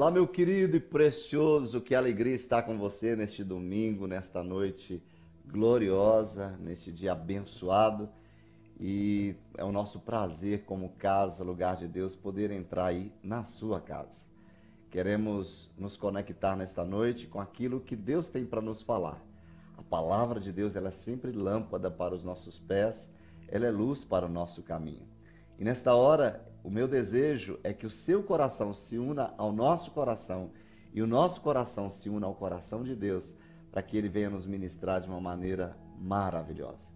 [0.00, 5.02] Olá, meu querido e precioso, que alegria estar com você neste domingo, nesta noite
[5.46, 8.08] gloriosa, neste dia abençoado.
[8.80, 13.78] E é o nosso prazer, como casa, lugar de Deus, poder entrar aí na sua
[13.78, 14.26] casa.
[14.90, 19.22] Queremos nos conectar nesta noite com aquilo que Deus tem para nos falar.
[19.76, 23.10] A palavra de Deus ela é sempre lâmpada para os nossos pés,
[23.48, 25.06] ela é luz para o nosso caminho.
[25.58, 29.90] E nesta hora, o meu desejo é que o seu coração se una ao nosso
[29.90, 30.50] coração
[30.92, 33.34] e o nosso coração se una ao coração de Deus,
[33.70, 36.90] para que ele venha nos ministrar de uma maneira maravilhosa.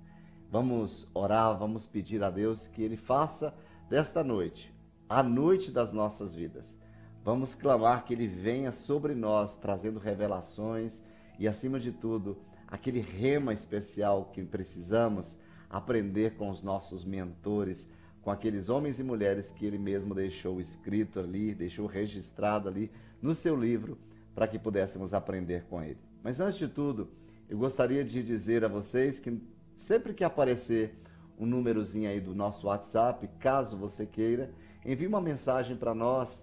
[0.50, 3.54] Vamos orar, vamos pedir a Deus que ele faça
[3.88, 4.74] desta noite
[5.08, 6.78] a noite das nossas vidas.
[7.22, 11.00] Vamos clamar que ele venha sobre nós trazendo revelações
[11.38, 12.36] e acima de tudo,
[12.66, 15.36] aquele rema especial que precisamos
[15.68, 17.86] aprender com os nossos mentores
[18.24, 23.34] com aqueles homens e mulheres que ele mesmo deixou escrito ali, deixou registrado ali no
[23.34, 23.98] seu livro,
[24.34, 25.98] para que pudéssemos aprender com ele.
[26.22, 27.10] Mas antes de tudo,
[27.50, 29.38] eu gostaria de dizer a vocês que
[29.76, 30.98] sempre que aparecer
[31.38, 34.50] um númerozinho aí do nosso WhatsApp, caso você queira,
[34.86, 36.42] envie uma mensagem para nós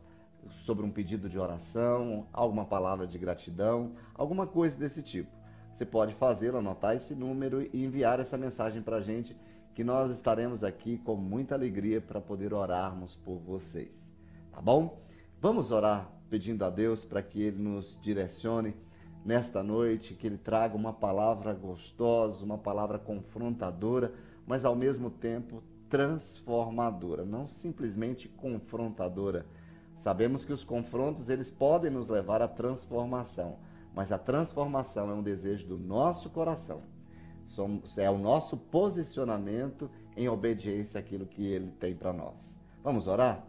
[0.63, 5.31] sobre um pedido de oração, alguma palavra de gratidão, alguma coisa desse tipo.
[5.75, 9.35] Você pode fazê-lo, anotar esse número e enviar essa mensagem para a gente
[9.81, 13.89] que nós estaremos aqui com muita alegria para poder orarmos por vocês.
[14.51, 15.01] Tá bom?
[15.41, 18.75] Vamos orar pedindo a Deus para que Ele nos direcione
[19.25, 24.13] nesta noite, que Ele traga uma palavra gostosa, uma palavra confrontadora,
[24.45, 29.47] mas ao mesmo tempo transformadora, não simplesmente confrontadora.
[29.97, 33.57] Sabemos que os confrontos eles podem nos levar à transformação,
[33.95, 36.83] mas a transformação é um desejo do nosso coração
[37.51, 42.53] Somos, é o nosso posicionamento em obediência àquilo que Ele tem para nós.
[42.81, 43.45] Vamos orar?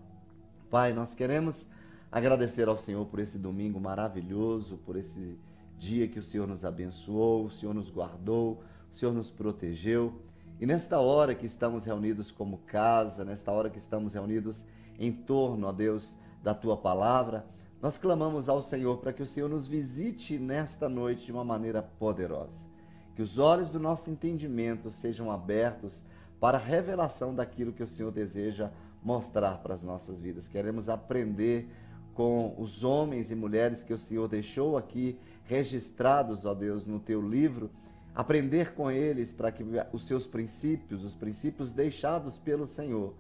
[0.69, 1.65] Pai, nós queremos
[2.11, 5.39] agradecer ao Senhor por esse domingo maravilhoso, por esse
[5.79, 10.21] dia que o Senhor nos abençoou, o Senhor nos guardou, o Senhor nos protegeu.
[10.61, 14.65] E nesta hora que estamos reunidos como casa, nesta hora que estamos reunidos
[14.99, 17.47] em torno, a Deus, da tua palavra,
[17.81, 21.83] nós clamamos ao Senhor para que o Senhor nos visite nesta noite de uma maneira
[21.83, 22.72] poderosa
[23.15, 26.03] que os olhos do nosso entendimento sejam abertos
[26.41, 28.71] para a revelação daquilo que o Senhor deseja
[29.03, 30.47] mostrar para as nossas vidas.
[30.47, 31.69] Queremos aprender
[32.15, 37.21] com os homens e mulheres que o Senhor deixou aqui registrados, ó Deus, no teu
[37.21, 37.71] livro,
[38.15, 43.15] aprender com eles para que os seus princípios, os princípios deixados pelo Senhor,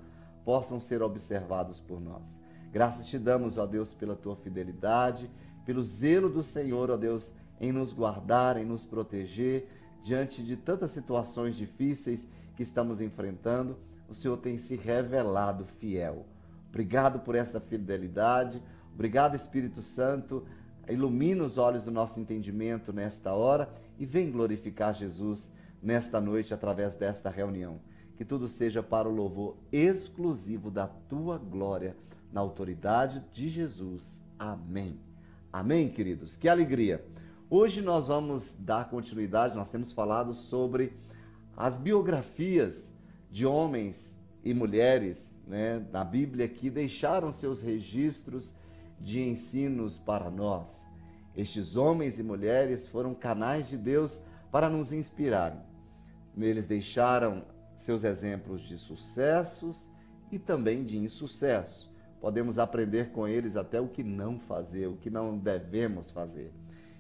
[0.44, 2.40] possam ser observados por nós.
[2.72, 5.30] Graças te damos, ó Deus, pela tua fidelidade,
[5.64, 9.68] pelo zelo do Senhor, ó Deus, em nos guardar, em nos proteger,
[10.02, 12.26] diante de tantas situações difíceis
[12.56, 13.76] que estamos enfrentando,
[14.08, 16.26] o Senhor tem se revelado fiel.
[16.68, 18.62] Obrigado por essa fidelidade.
[18.94, 20.44] Obrigado, Espírito Santo.
[20.88, 23.68] Ilumina os olhos do nosso entendimento nesta hora
[23.98, 25.50] e vem glorificar Jesus
[25.82, 27.80] nesta noite através desta reunião.
[28.16, 31.96] Que tudo seja para o louvor exclusivo da tua glória,
[32.32, 34.20] na autoridade de Jesus.
[34.38, 34.98] Amém.
[35.52, 36.36] Amém, queridos.
[36.36, 37.04] Que alegria.
[37.54, 40.96] Hoje nós vamos dar continuidade, nós temos falado sobre
[41.54, 42.94] as biografias
[43.30, 48.54] de homens e mulheres né, na Bíblia que deixaram seus registros
[48.98, 50.88] de ensinos para nós.
[51.36, 54.18] Estes homens e mulheres foram canais de Deus
[54.50, 55.60] para nos inspirarem.
[56.38, 57.44] Eles deixaram
[57.76, 59.76] seus exemplos de sucessos
[60.30, 61.92] e também de insucesso.
[62.18, 66.50] Podemos aprender com eles até o que não fazer, o que não devemos fazer.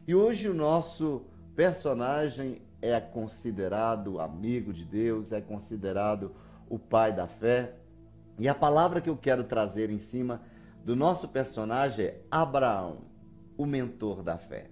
[0.04, 1.22] E hoje o nosso
[1.54, 6.32] personagem é considerado amigo de Deus, é considerado
[6.68, 7.76] o pai da fé.
[8.36, 10.42] E a palavra que eu quero trazer em cima
[10.84, 13.02] do nosso personagem é Abraão,
[13.56, 14.70] o mentor da fé.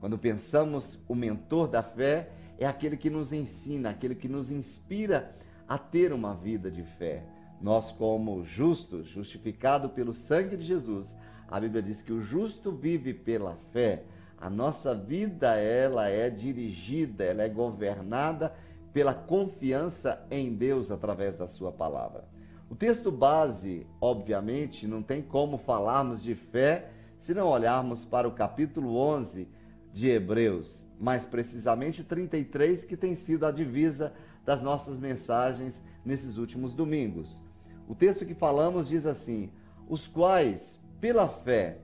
[0.00, 5.36] Quando pensamos o mentor da fé, é aquele que nos ensina, aquele que nos inspira
[5.68, 7.22] a ter uma vida de fé.
[7.60, 11.14] Nós, como justos, justificado pelo sangue de Jesus,
[11.48, 14.04] a Bíblia diz que o justo vive pela fé.
[14.38, 18.54] A nossa vida ela é dirigida, ela é governada
[18.92, 22.24] pela confiança em Deus através da sua palavra.
[22.70, 28.32] O texto base, obviamente, não tem como falarmos de fé se não olharmos para o
[28.32, 29.48] capítulo 11
[29.92, 34.12] de Hebreus, mais precisamente o 33, que tem sido a divisa
[34.44, 37.42] das nossas mensagens nesses últimos domingos.
[37.88, 39.50] O texto que falamos diz assim:
[39.88, 41.78] os quais, pela fé,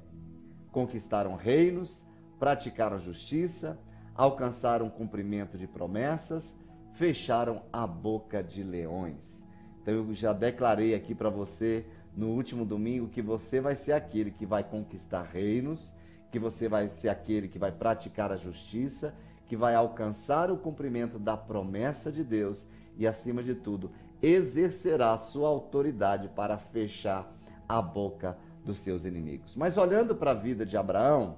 [0.70, 2.04] conquistaram reinos,
[2.40, 3.78] praticaram justiça,
[4.14, 6.56] alcançaram cumprimento de promessas,
[6.94, 9.44] fecharam a boca de leões.
[9.80, 11.84] Então eu já declarei aqui para você
[12.16, 15.94] no último domingo que você vai ser aquele que vai conquistar reinos,
[16.32, 19.14] que você vai ser aquele que vai praticar a justiça,
[19.46, 22.64] que vai alcançar o cumprimento da promessa de Deus
[22.96, 23.90] e, acima de tudo,
[24.22, 27.30] exercerá sua autoridade para fechar
[27.68, 29.56] a boca dos seus inimigos.
[29.56, 31.36] Mas olhando para a vida de Abraão,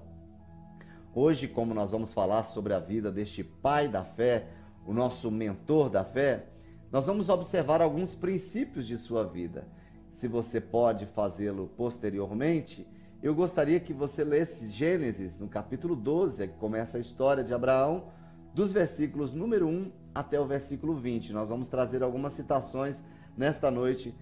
[1.15, 4.49] hoje, como nós vamos falar sobre a vida deste pai da fé,
[4.87, 6.47] o nosso mentor da fé,
[6.91, 9.67] nós vamos observar alguns princípios de sua vida.
[10.13, 12.87] Se você pode fazê-lo posteriormente,
[13.23, 18.09] eu gostaria que você lesse Gênesis, no capítulo 12, que começa a história de Abraão,
[18.53, 21.33] dos versículos número 1 até o versículo 20.
[21.33, 23.03] Nós vamos trazer algumas citações
[23.37, 24.15] nesta noite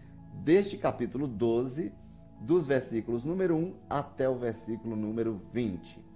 [0.44, 1.92] deste capítulo 12,
[2.40, 6.09] dos versículos número 1 até o versículo número 20.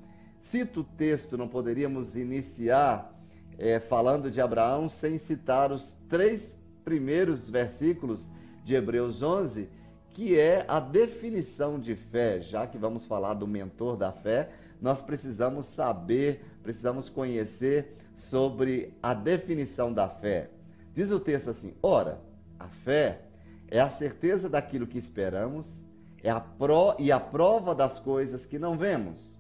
[0.45, 3.19] Cito o texto, não poderíamos iniciar
[3.59, 8.29] é, falando de Abraão sem citar os três primeiros versículos
[8.63, 9.69] de Hebreus 11,
[10.11, 12.43] que é a definição de fé.
[12.43, 14.51] Já que vamos falar do mentor da fé,
[14.81, 20.51] nós precisamos saber, precisamos conhecer sobre a definição da fé.
[20.93, 22.21] Diz o texto assim: ora,
[22.59, 23.23] a fé
[23.69, 25.81] é a certeza daquilo que esperamos,
[26.23, 29.34] é a pro e a prova das coisas que não vemos,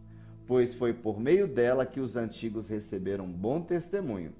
[0.47, 4.33] pois foi por meio dela que os antigos receberam bom testemunho.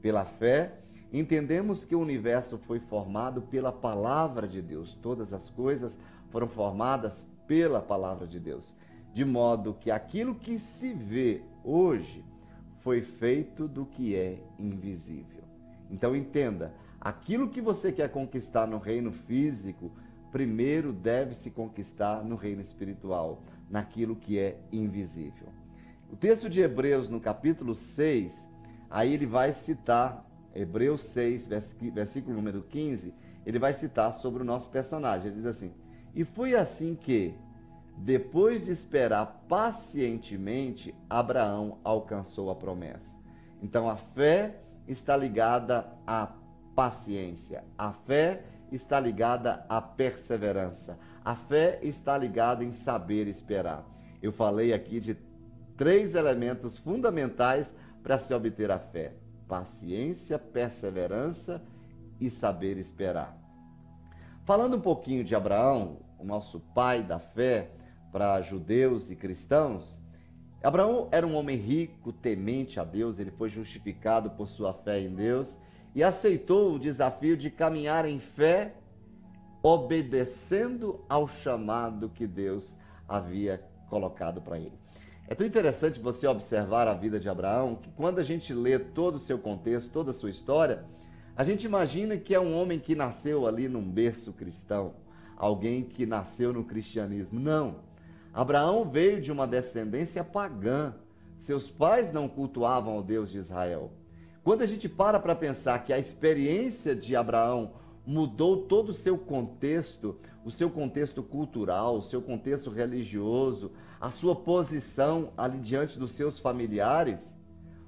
[0.00, 0.74] Pela fé,
[1.12, 4.94] entendemos que o universo foi formado pela palavra de Deus.
[5.00, 5.98] Todas as coisas
[6.30, 8.74] foram formadas pela palavra de Deus,
[9.12, 12.24] de modo que aquilo que se vê hoje
[12.80, 15.42] foi feito do que é invisível.
[15.90, 19.92] Então entenda, aquilo que você quer conquistar no reino físico,
[20.32, 23.42] primeiro deve se conquistar no reino espiritual,
[23.72, 25.48] naquilo que é invisível.
[26.10, 28.46] O texto de Hebreus, no capítulo 6,
[28.90, 30.24] aí ele vai citar,
[30.54, 31.48] Hebreus 6,
[31.94, 33.14] versículo número 15,
[33.46, 35.28] ele vai citar sobre o nosso personagem.
[35.28, 35.72] Ele diz assim:
[36.14, 37.34] E foi assim que,
[37.96, 43.16] depois de esperar pacientemente, Abraão alcançou a promessa.
[43.62, 46.30] Então a fé está ligada à
[46.74, 53.84] paciência, a fé está ligada à perseverança, a fé está ligada em saber esperar.
[54.20, 55.16] Eu falei aqui de
[55.76, 59.14] três elementos fundamentais para se obter a fé:
[59.48, 61.62] paciência, perseverança
[62.20, 63.36] e saber esperar.
[64.44, 67.70] Falando um pouquinho de Abraão, o nosso pai da fé,
[68.10, 70.00] para judeus e cristãos,
[70.62, 75.12] Abraão era um homem rico, temente a Deus, ele foi justificado por sua fé em
[75.12, 75.58] Deus
[75.94, 78.74] e aceitou o desafio de caminhar em fé,
[79.62, 82.76] obedecendo ao chamado que Deus
[83.08, 84.72] havia colocado para ele.
[85.28, 89.14] É tão interessante você observar a vida de Abraão que quando a gente lê todo
[89.14, 90.84] o seu contexto, toda a sua história,
[91.36, 94.94] a gente imagina que é um homem que nasceu ali num berço cristão,
[95.36, 97.40] alguém que nasceu no cristianismo.
[97.40, 97.76] Não.
[98.34, 100.94] Abraão veio de uma descendência pagã.
[101.38, 103.90] Seus pais não cultuavam o Deus de Israel.
[104.44, 107.72] Quando a gente para para pensar que a experiência de Abraão
[108.06, 114.34] mudou todo o seu contexto, o seu contexto cultural, o seu contexto religioso, a sua
[114.34, 117.36] posição ali diante dos seus familiares,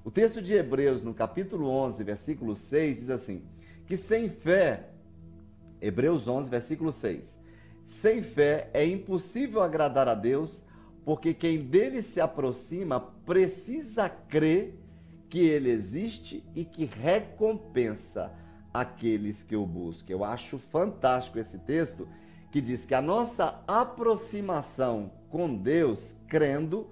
[0.05, 3.41] o texto de Hebreus, no capítulo 11, versículo 6, diz assim:
[3.87, 4.89] que sem fé,
[5.81, 7.39] Hebreus 11, versículo 6,
[7.87, 10.63] sem fé é impossível agradar a Deus,
[11.03, 14.79] porque quem dele se aproxima precisa crer
[15.27, 18.31] que ele existe e que recompensa
[18.79, 20.11] aqueles que o buscam.
[20.11, 22.07] Eu acho fantástico esse texto
[22.51, 26.87] que diz que a nossa aproximação com Deus, crendo,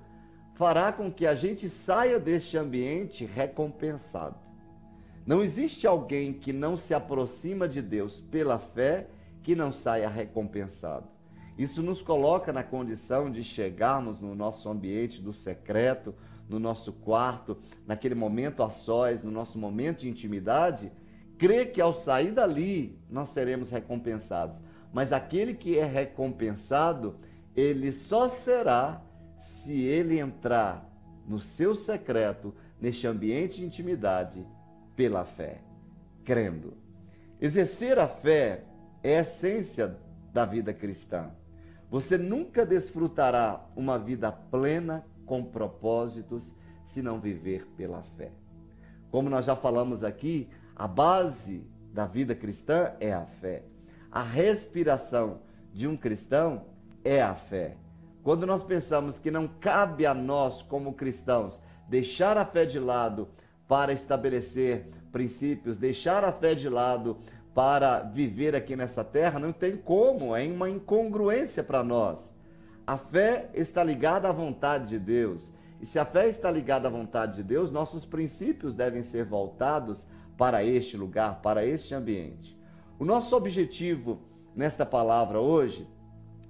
[0.56, 4.38] fará com que a gente saia deste ambiente recompensado.
[5.26, 9.08] Não existe alguém que não se aproxima de Deus pela fé
[9.42, 11.08] que não saia recompensado.
[11.58, 16.16] Isso nos coloca na condição de chegarmos no nosso ambiente do secreto,
[16.48, 20.92] no nosso quarto, naquele momento a sós, no nosso momento de intimidade,
[21.38, 24.62] crer que ao sair dali nós seremos recompensados.
[24.92, 27.16] Mas aquele que é recompensado,
[27.56, 29.02] ele só será
[29.38, 30.90] se ele entrar
[31.28, 34.46] no seu secreto, neste ambiente de intimidade,
[34.96, 35.62] pela fé,
[36.24, 36.74] crendo.
[37.42, 38.64] Exercer a fé
[39.02, 39.98] é a essência
[40.32, 41.32] da vida cristã.
[41.90, 46.54] Você nunca desfrutará uma vida plena com propósitos
[46.86, 48.32] se não viver pela fé.
[49.12, 50.50] Como nós já falamos aqui,
[50.84, 53.64] a base da vida cristã é a fé.
[54.12, 55.40] A respiração
[55.74, 56.66] de um cristão
[57.06, 57.78] é a fé.
[58.22, 63.30] Quando nós pensamos que não cabe a nós, como cristãos, deixar a fé de lado
[63.66, 67.16] para estabelecer princípios, deixar a fé de lado
[67.56, 72.34] para viver aqui nessa terra, não tem como, é uma incongruência para nós.
[72.86, 75.54] A fé está ligada à vontade de Deus.
[75.80, 80.06] E se a fé está ligada à vontade de Deus, nossos princípios devem ser voltados
[80.44, 82.60] para este lugar, para este ambiente.
[83.00, 84.20] O nosso objetivo
[84.54, 85.88] nesta palavra hoje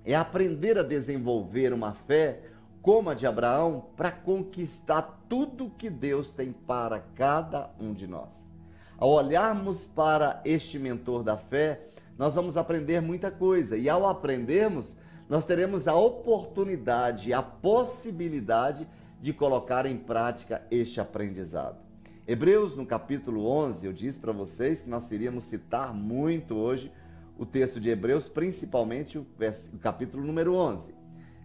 [0.03, 2.41] é aprender a desenvolver uma fé
[2.81, 8.49] como a de Abraão para conquistar tudo que Deus tem para cada um de nós.
[8.97, 14.97] Ao olharmos para este mentor da fé, nós vamos aprender muita coisa e ao aprendermos,
[15.29, 18.87] nós teremos a oportunidade, a possibilidade
[19.21, 21.92] de colocar em prática este aprendizado.
[22.25, 26.89] Hebreus, no capítulo 11, eu disse para vocês que nós iríamos citar muito hoje
[27.37, 29.27] o texto de Hebreus, principalmente o,
[29.73, 30.95] o capítulo número 11.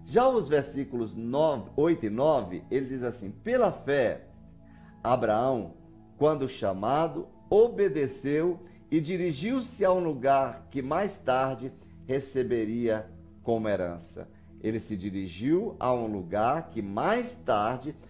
[0.07, 4.27] Já os versículos 9, 8 e 9, ele diz assim: Pela fé,
[5.03, 5.75] Abraão,
[6.17, 11.73] quando chamado, obedeceu e dirigiu-se a um lugar que mais tarde
[12.07, 13.11] receberia
[13.43, 14.29] como herança.
[14.63, 18.08] Ele se dirigiu a um lugar que mais tarde receberia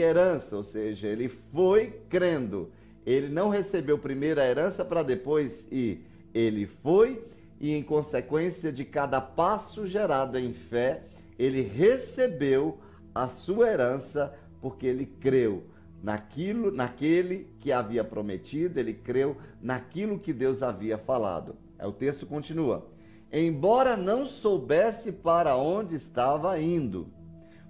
[0.00, 2.70] herança, ou seja, ele foi crendo.
[3.04, 6.06] Ele não recebeu primeiro a herança para depois ir.
[6.34, 7.24] Ele foi
[7.60, 11.04] e, em consequência de cada passo gerado em fé,
[11.38, 12.78] ele recebeu
[13.14, 15.64] a sua herança porque ele creu
[16.02, 21.54] naquilo, naquele que havia prometido, ele creu naquilo que Deus havia falado.
[21.78, 22.88] É o texto continua.
[23.32, 27.06] Embora não soubesse para onde estava indo.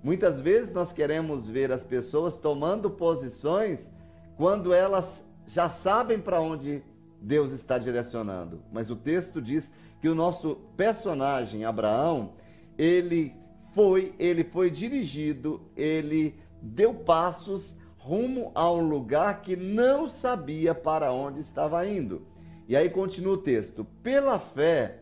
[0.03, 3.91] Muitas vezes nós queremos ver as pessoas tomando posições
[4.37, 6.83] quando elas já sabem para onde
[7.21, 8.63] Deus está direcionando.
[8.73, 12.33] Mas o texto diz que o nosso personagem Abraão,
[12.77, 13.33] ele
[13.73, 21.13] foi, ele foi dirigido, ele deu passos rumo a um lugar que não sabia para
[21.13, 22.23] onde estava indo.
[22.69, 25.02] E aí continua o texto: pela fé,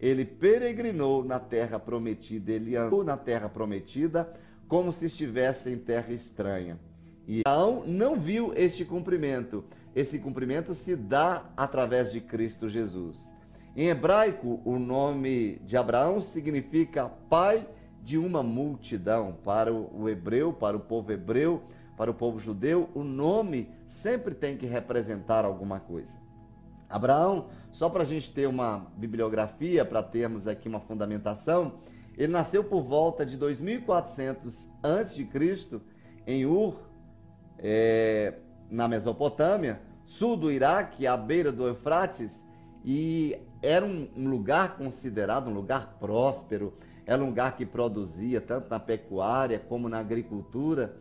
[0.00, 4.32] ele peregrinou na terra prometida, ele andou na terra prometida
[4.66, 6.78] como se estivesse em terra estranha.
[7.26, 9.64] E Abraão não viu este cumprimento.
[9.94, 13.30] Esse cumprimento se dá através de Cristo Jesus.
[13.76, 17.66] Em hebraico, o nome de Abraão significa pai
[18.02, 19.36] de uma multidão.
[19.44, 21.62] Para o hebreu, para o povo hebreu,
[21.96, 26.18] para o povo judeu, o nome sempre tem que representar alguma coisa.
[26.88, 31.74] Abraão, só para a gente ter uma bibliografia, para termos aqui uma fundamentação,
[32.16, 35.80] ele nasceu por volta de 2400 a.C.
[36.26, 36.76] em Ur,
[37.58, 38.34] é,
[38.70, 42.44] na Mesopotâmia, sul do Iraque, à beira do Eufrates,
[42.84, 46.74] e era um, um lugar considerado um lugar próspero,
[47.06, 50.96] era um lugar que produzia tanto na pecuária como na agricultura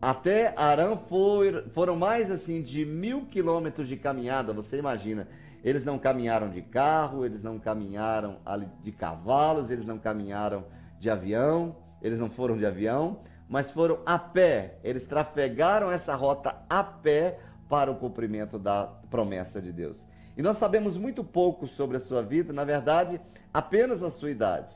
[0.00, 5.28] até Arã foi, foram mais assim de mil quilômetros de caminhada, você imagina.
[5.62, 8.38] Eles não caminharam de carro, eles não caminharam
[8.82, 10.64] de cavalos, eles não caminharam
[11.00, 14.78] de avião, eles não foram de avião, mas foram a pé.
[14.84, 17.38] Eles trafegaram essa rota a pé
[17.68, 20.06] para o cumprimento da promessa de Deus.
[20.36, 23.20] E nós sabemos muito pouco sobre a sua vida, na verdade,
[23.52, 24.74] apenas a sua idade.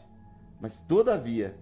[0.60, 1.56] Mas, todavia,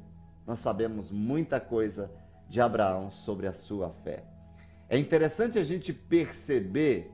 [0.46, 2.10] nós sabemos muita coisa
[2.48, 4.24] de Abraão sobre a sua fé.
[4.88, 7.12] É interessante a gente perceber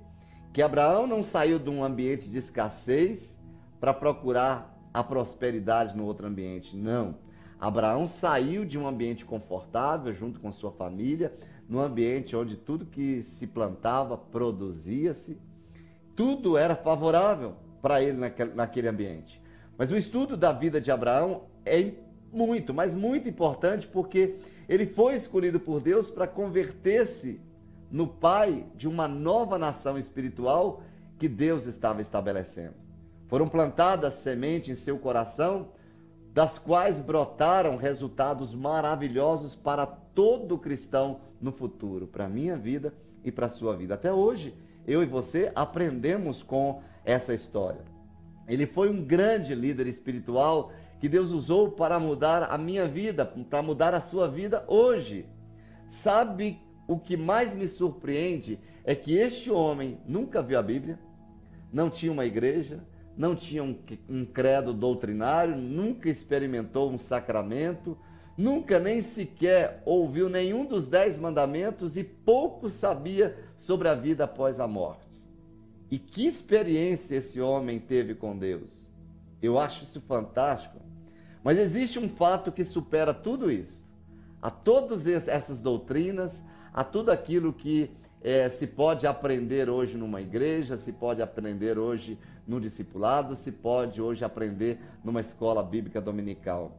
[0.56, 3.36] que Abraão não saiu de um ambiente de escassez
[3.78, 6.75] para procurar a prosperidade no outro ambiente.
[6.75, 7.16] Não.
[7.60, 11.34] Abraão saiu de um ambiente confortável junto com sua família,
[11.68, 15.36] num ambiente onde tudo que se plantava produzia-se,
[16.16, 18.16] tudo era favorável para ele
[18.54, 19.42] naquele ambiente.
[19.76, 21.92] Mas o estudo da vida de Abraão é
[22.32, 24.36] muito, mas muito importante porque
[24.66, 27.42] ele foi escolhido por Deus para converter-se
[27.90, 30.83] no pai de uma nova nação espiritual
[31.19, 32.75] que Deus estava estabelecendo.
[33.28, 35.69] Foram plantadas sementes em seu coração,
[36.33, 42.93] das quais brotaram resultados maravilhosos para todo cristão no futuro, para a minha vida
[43.25, 43.95] e para a sua vida.
[43.95, 44.55] Até hoje,
[44.87, 47.81] eu e você aprendemos com essa história.
[48.47, 53.62] Ele foi um grande líder espiritual que Deus usou para mudar a minha vida, para
[53.62, 55.26] mudar a sua vida hoje.
[55.90, 58.59] Sabe o que mais me surpreende?
[58.85, 60.99] É que este homem nunca viu a Bíblia,
[61.73, 62.85] não tinha uma igreja,
[63.16, 63.76] não tinha um,
[64.09, 67.97] um credo doutrinário, nunca experimentou um sacramento,
[68.37, 74.61] nunca nem sequer ouviu nenhum dos dez mandamentos e pouco sabia sobre a vida após
[74.61, 75.07] a morte.
[75.90, 78.90] E que experiência esse homem teve com Deus?
[79.40, 80.76] Eu acho isso fantástico.
[81.43, 83.85] Mas existe um fato que supera tudo isso.
[84.43, 86.43] A todas essas doutrinas,
[86.76, 87.90] a tudo aquilo que
[88.21, 94.02] é, se pode aprender hoje numa igreja, se pode aprender hoje no discipulado, se pode
[94.02, 96.78] hoje aprender numa escola bíblica dominical.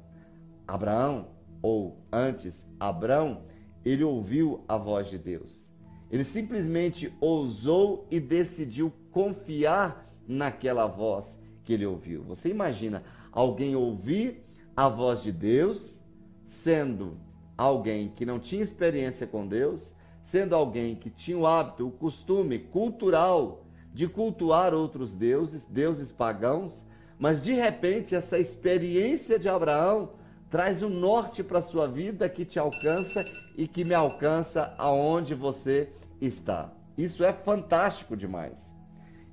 [0.68, 1.30] Abraão,
[1.64, 3.42] ou antes, Abraão,
[3.84, 5.68] ele ouviu a voz de Deus.
[6.12, 12.22] Ele simplesmente ousou e decidiu confiar naquela voz que ele ouviu.
[12.26, 14.44] Você imagina alguém ouvir
[14.76, 16.00] a voz de Deus,
[16.46, 17.18] sendo
[17.58, 22.60] alguém que não tinha experiência com Deus, sendo alguém que tinha o hábito, o costume
[22.60, 26.86] cultural de cultuar outros deuses, deuses pagãos,
[27.18, 30.12] mas de repente essa experiência de Abraão
[30.50, 35.34] traz um norte para a sua vida que te alcança e que me alcança aonde
[35.34, 35.90] você
[36.22, 36.72] está.
[36.98, 38.56] Isso é fantástico demais.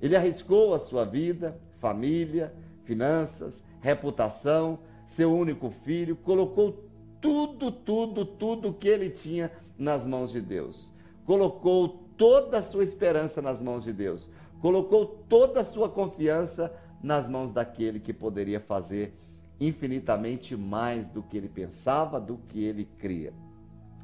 [0.01, 2.53] Ele arriscou a sua vida, família,
[2.83, 6.84] finanças, reputação, seu único filho, colocou
[7.25, 10.91] tudo, tudo, tudo que ele tinha nas mãos de Deus.
[11.25, 14.29] Colocou toda a sua esperança nas mãos de Deus.
[14.61, 19.17] Colocou toda a sua confiança nas mãos daquele que poderia fazer
[19.59, 23.33] infinitamente mais do que ele pensava, do que ele cria.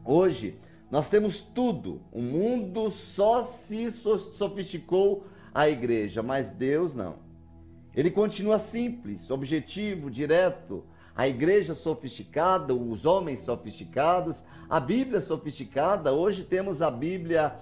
[0.04, 0.58] Hoje,
[0.90, 2.02] nós temos tudo.
[2.12, 7.18] O mundo só se sofisticou a igreja, mas Deus não.
[7.96, 10.84] Ele continua simples, objetivo, direto.
[11.16, 16.14] A igreja sofisticada, os homens sofisticados, a Bíblia sofisticada.
[16.14, 17.54] Hoje temos a Bíblia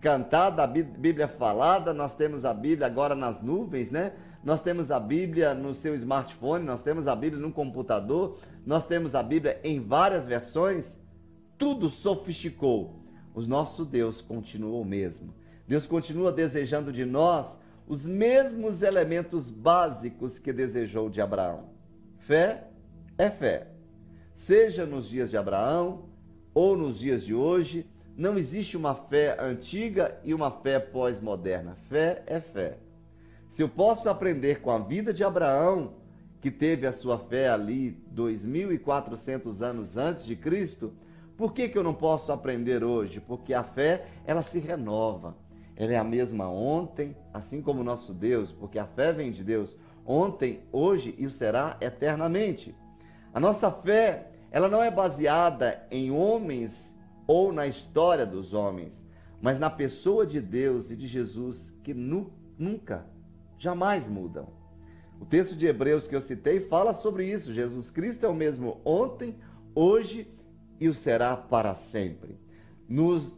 [0.00, 4.12] cantada, a Bíblia falada, nós temos a Bíblia agora nas nuvens, né?
[4.42, 9.14] Nós temos a Bíblia no seu smartphone, nós temos a Bíblia no computador, nós temos
[9.14, 10.98] a Bíblia em várias versões.
[11.56, 13.00] Tudo sofisticou.
[13.34, 15.34] O nosso Deus continua o mesmo.
[15.66, 21.70] Deus continua desejando de nós os mesmos elementos básicos que desejou de Abraão.
[22.18, 22.68] Fé
[23.16, 23.68] é fé.
[24.34, 26.08] Seja nos dias de Abraão
[26.52, 31.76] ou nos dias de hoje, não existe uma fé antiga e uma fé pós-moderna.
[31.88, 32.78] Fé é fé.
[33.50, 35.94] Se eu posso aprender com a vida de Abraão,
[36.40, 40.92] que teve a sua fé ali 2.400 anos antes de Cristo,
[41.36, 43.20] por que, que eu não posso aprender hoje?
[43.20, 45.36] Porque a fé, ela se renova.
[45.76, 49.42] Ela é a mesma ontem, assim como o nosso Deus, porque a fé vem de
[49.42, 52.74] Deus ontem, hoje e será eternamente.
[53.34, 56.94] A nossa fé, ela não é baseada em homens
[57.26, 59.04] ou na história dos homens,
[59.42, 63.04] mas na pessoa de Deus e de Jesus que nu, nunca,
[63.58, 64.46] jamais mudam.
[65.20, 67.52] O texto de Hebreus que eu citei fala sobre isso.
[67.52, 69.36] Jesus Cristo é o mesmo ontem,
[69.74, 70.32] hoje
[70.78, 72.38] e o será para sempre.
[72.88, 73.36] Nos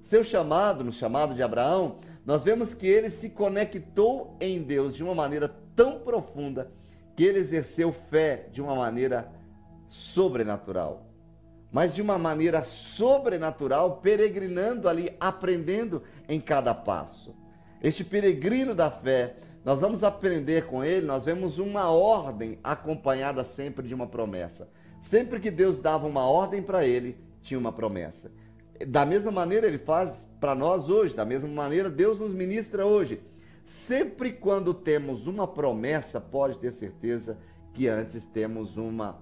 [0.00, 5.04] seu chamado, no chamado de Abraão, nós vemos que ele se conectou em Deus de
[5.04, 6.72] uma maneira tão profunda
[7.18, 9.28] que ele exerceu fé de uma maneira
[9.88, 11.04] sobrenatural.
[11.72, 17.34] Mas de uma maneira sobrenatural, peregrinando ali, aprendendo em cada passo.
[17.82, 23.88] Este peregrino da fé, nós vamos aprender com ele, nós vemos uma ordem acompanhada sempre
[23.88, 24.68] de uma promessa.
[25.02, 28.30] Sempre que Deus dava uma ordem para ele, tinha uma promessa.
[28.86, 33.20] Da mesma maneira ele faz para nós hoje, da mesma maneira Deus nos ministra hoje.
[33.68, 37.36] Sempre quando temos uma promessa, pode ter certeza
[37.74, 39.20] que antes temos uma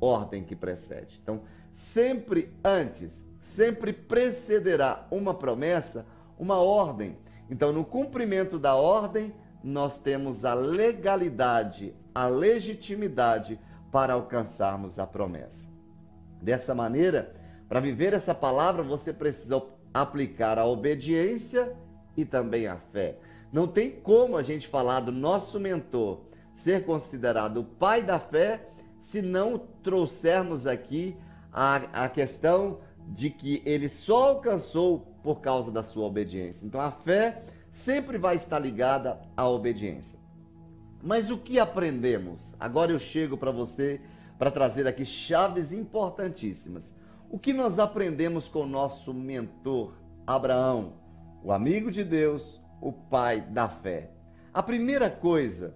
[0.00, 1.20] ordem que precede.
[1.22, 1.42] Então,
[1.74, 6.06] sempre antes, sempre precederá uma promessa,
[6.38, 7.18] uma ordem.
[7.50, 13.60] Então, no cumprimento da ordem, nós temos a legalidade, a legitimidade
[13.92, 15.68] para alcançarmos a promessa.
[16.40, 17.36] Dessa maneira,
[17.68, 19.62] para viver essa palavra, você precisa
[19.92, 21.76] aplicar a obediência
[22.16, 23.18] e também a fé.
[23.56, 26.20] Não tem como a gente falar do nosso mentor
[26.54, 28.68] ser considerado o pai da fé
[29.00, 31.16] se não trouxermos aqui
[31.50, 36.66] a, a questão de que ele só alcançou por causa da sua obediência.
[36.66, 37.40] Então a fé
[37.72, 40.18] sempre vai estar ligada à obediência.
[41.02, 42.52] Mas o que aprendemos?
[42.60, 44.02] Agora eu chego para você
[44.38, 46.92] para trazer aqui chaves importantíssimas.
[47.30, 49.94] O que nós aprendemos com o nosso mentor,
[50.26, 50.92] Abraão,
[51.42, 54.10] o amigo de Deus, o pai da fé?
[54.52, 55.74] A primeira coisa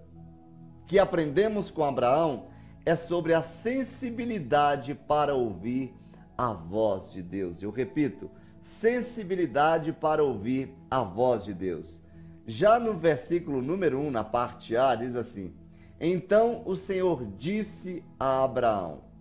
[0.87, 2.47] que aprendemos com Abraão
[2.85, 5.93] é sobre a sensibilidade para ouvir
[6.37, 7.61] a voz de Deus.
[7.61, 8.29] Eu repito,
[8.63, 12.01] sensibilidade para ouvir a voz de Deus.
[12.47, 15.53] Já no versículo número 1, na parte A, diz assim:
[15.99, 19.11] Então o Senhor disse a Abraão: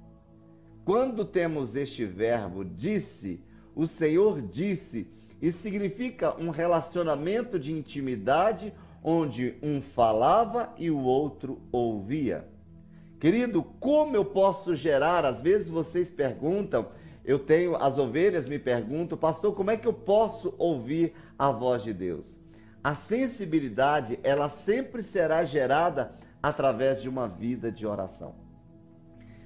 [0.84, 3.40] quando temos este verbo disse,
[3.76, 5.06] o Senhor disse,
[5.40, 8.72] e significa um relacionamento de intimidade
[9.02, 12.46] onde um falava e o outro ouvia.
[13.18, 15.24] Querido, como eu posso gerar?
[15.24, 16.88] Às vezes vocês perguntam,
[17.24, 21.82] eu tenho as ovelhas me perguntam, pastor, como é que eu posso ouvir a voz
[21.82, 22.38] de Deus?
[22.82, 28.34] A sensibilidade, ela sempre será gerada através de uma vida de oração.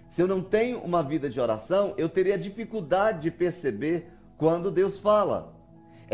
[0.09, 4.07] Se eu não tenho uma vida de oração, eu teria dificuldade de perceber
[4.39, 5.54] quando Deus fala.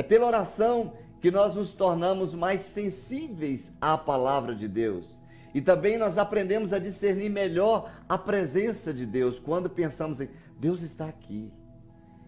[0.01, 5.21] É pela oração que nós nos tornamos mais sensíveis à palavra de Deus.
[5.55, 10.81] E também nós aprendemos a discernir melhor a presença de Deus quando pensamos em Deus
[10.81, 11.53] está aqui.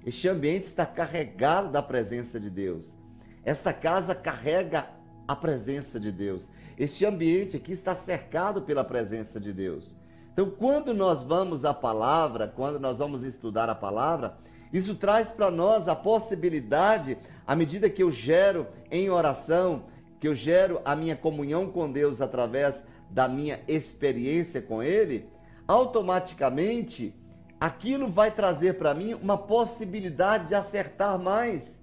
[0.04, 2.94] Este ambiente está carregado da presença de Deus.
[3.42, 4.90] Esta casa carrega
[5.26, 6.50] a presença de Deus.
[6.76, 9.96] Este ambiente aqui está cercado pela presença de Deus.
[10.35, 14.37] Então, quando nós vamos à palavra, quando nós vamos estudar a palavra,
[14.72, 19.85] isso traz para nós a possibilidade, à medida que eu gero em oração,
[20.18, 25.28] que eu gero a minha comunhão com Deus através da minha experiência com Ele,
[25.68, 27.14] automaticamente
[27.61, 31.78] aquilo vai trazer para mim uma possibilidade de acertar mais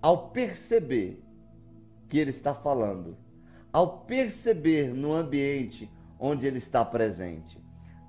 [0.00, 1.22] ao perceber
[2.08, 3.16] que Ele está falando,
[3.72, 7.58] ao perceber no ambiente onde Ele está presente.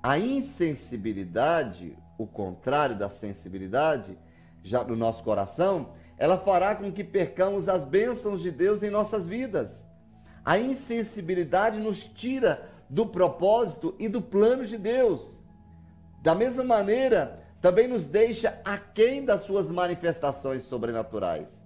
[0.02, 4.16] A insensibilidade, o contrário da sensibilidade,
[4.62, 9.26] já no nosso coração, ela fará com que percamos as bênçãos de Deus em nossas
[9.26, 9.84] vidas.
[10.44, 15.38] A insensibilidade nos tira do propósito e do plano de Deus.
[16.22, 21.60] Da mesma maneira, também nos deixa aquém das suas manifestações sobrenaturais.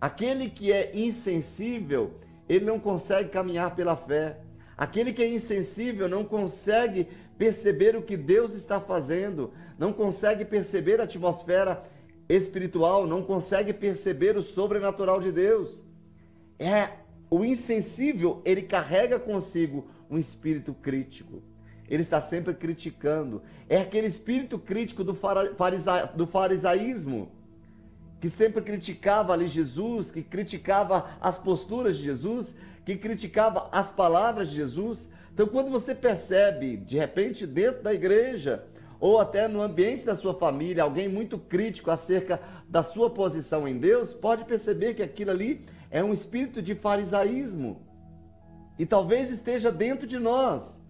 [0.00, 4.38] Aquele que é insensível, ele não consegue caminhar pela fé.
[4.76, 11.00] Aquele que é insensível não consegue perceber o que Deus está fazendo, não consegue perceber
[11.00, 11.84] a atmosfera
[12.28, 15.84] espiritual, não consegue perceber o sobrenatural de Deus.
[16.58, 16.90] É
[17.30, 21.42] o insensível, ele carrega consigo um espírito crítico.
[21.88, 23.42] Ele está sempre criticando.
[23.68, 27.30] É aquele espírito crítico do, farisa, do farisaísmo,
[28.20, 34.48] que sempre criticava ali Jesus, que criticava as posturas de Jesus, que criticava as palavras
[34.48, 35.08] de Jesus.
[35.36, 38.64] Então, quando você percebe, de repente, dentro da igreja,
[38.98, 43.76] ou até no ambiente da sua família, alguém muito crítico acerca da sua posição em
[43.76, 47.82] Deus, pode perceber que aquilo ali é um espírito de farisaísmo.
[48.78, 50.82] E talvez esteja dentro de nós.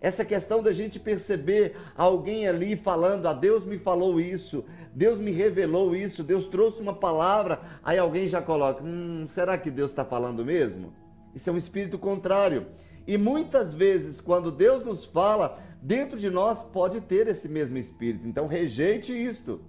[0.00, 5.30] Essa questão da gente perceber alguém ali falando, ah, Deus me falou isso, Deus me
[5.30, 10.04] revelou isso, Deus trouxe uma palavra, aí alguém já coloca, hum, será que Deus está
[10.04, 10.92] falando mesmo?
[11.32, 12.66] Isso é um espírito contrário.
[13.06, 18.26] E muitas vezes, quando Deus nos fala, dentro de nós pode ter esse mesmo espírito.
[18.26, 19.60] Então, rejeite isto.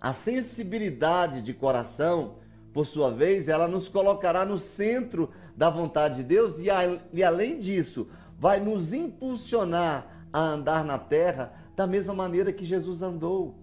[0.00, 2.36] A sensibilidade de coração
[2.72, 7.24] por sua vez, ela nos colocará no centro da vontade de Deus e, a, e
[7.24, 8.06] além disso,
[8.38, 13.54] vai nos impulsionar a andar na terra da mesma maneira que Jesus andou,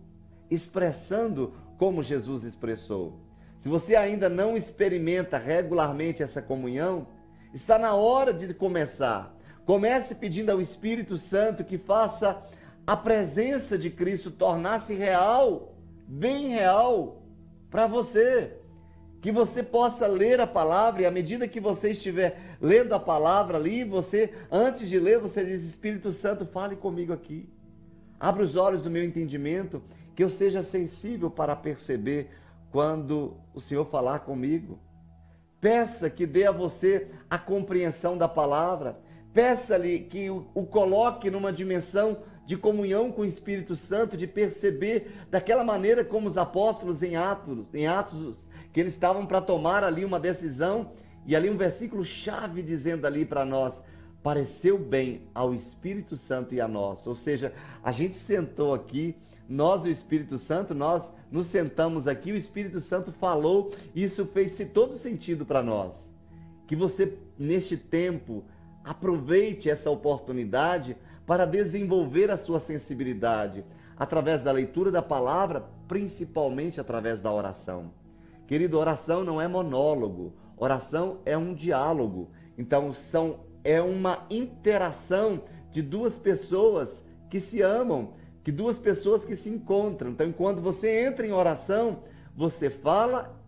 [0.49, 3.19] expressando como Jesus expressou.
[3.59, 7.07] Se você ainda não experimenta regularmente essa comunhão,
[7.53, 9.35] está na hora de começar.
[9.65, 12.41] Comece pedindo ao Espírito Santo que faça
[12.85, 15.73] a presença de Cristo tornar-se real,
[16.07, 17.21] bem real
[17.69, 18.57] para você
[19.23, 23.57] que você possa ler a palavra e à medida que você estiver lendo a palavra
[23.57, 27.47] ali, você, antes de ler, você diz: Espírito Santo, fale comigo aqui.
[28.19, 29.81] Abra os olhos do meu entendimento,
[30.13, 32.31] que eu seja sensível para perceber
[32.69, 34.77] quando o Senhor falar comigo.
[35.63, 38.99] Peça que dê a você a compreensão da palavra.
[39.33, 45.09] Peça-lhe que o, o coloque numa dimensão de comunhão com o Espírito Santo, de perceber
[45.31, 50.03] daquela maneira como os apóstolos em Atos, em Atos que eles estavam para tomar ali
[50.03, 50.91] uma decisão,
[51.25, 53.81] e ali um versículo chave dizendo ali para nós:
[54.21, 57.07] pareceu bem ao Espírito Santo e a nós.
[57.07, 59.15] Ou seja, a gente sentou aqui,
[59.47, 64.57] nós o Espírito Santo, nós nos sentamos aqui, o Espírito Santo falou, e isso fez
[64.73, 66.09] todo sentido para nós.
[66.67, 68.43] Que você, neste tempo,
[68.83, 73.63] aproveite essa oportunidade para desenvolver a sua sensibilidade
[73.97, 77.91] através da leitura da palavra, principalmente através da oração.
[78.47, 82.29] Querido, oração não é monólogo, oração é um diálogo.
[82.57, 89.35] Então são é uma interação de duas pessoas que se amam, que duas pessoas que
[89.35, 90.11] se encontram.
[90.11, 92.03] Então, quando você entra em oração,
[92.35, 93.39] você fala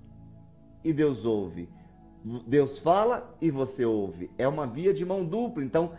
[0.83, 1.67] e Deus ouve.
[2.47, 4.31] Deus fala e você ouve.
[4.37, 5.63] É uma via de mão dupla.
[5.63, 5.91] Então,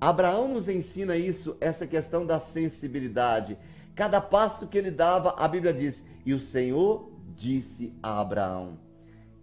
[0.00, 3.56] Abraão nos ensina isso, essa questão da sensibilidade.
[3.94, 8.78] Cada passo que ele dava, a Bíblia diz: "E o Senhor disse a Abraão.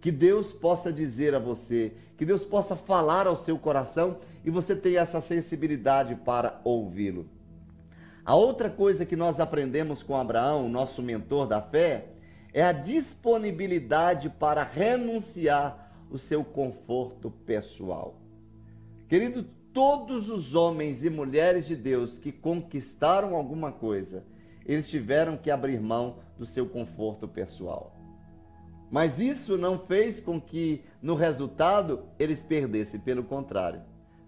[0.00, 4.74] Que Deus possa dizer a você, que Deus possa falar ao seu coração e você
[4.74, 7.28] tenha essa sensibilidade para ouvi-lo.
[8.30, 12.10] A outra coisa que nós aprendemos com Abraão, nosso mentor da fé,
[12.54, 18.20] é a disponibilidade para renunciar o seu conforto pessoal.
[19.08, 24.22] Querido, todos os homens e mulheres de Deus que conquistaram alguma coisa,
[24.64, 27.96] eles tiveram que abrir mão do seu conforto pessoal.
[28.92, 33.00] Mas isso não fez com que, no resultado, eles perdessem.
[33.00, 33.82] Pelo contrário,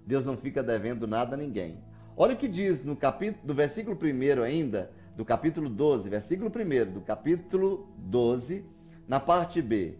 [0.04, 1.91] Deus não fica devendo nada a ninguém.
[2.16, 6.92] Olha o que diz no capítulo, do versículo 1 ainda, do capítulo 12, versículo 1
[6.92, 8.64] do capítulo 12,
[9.06, 9.98] na parte B.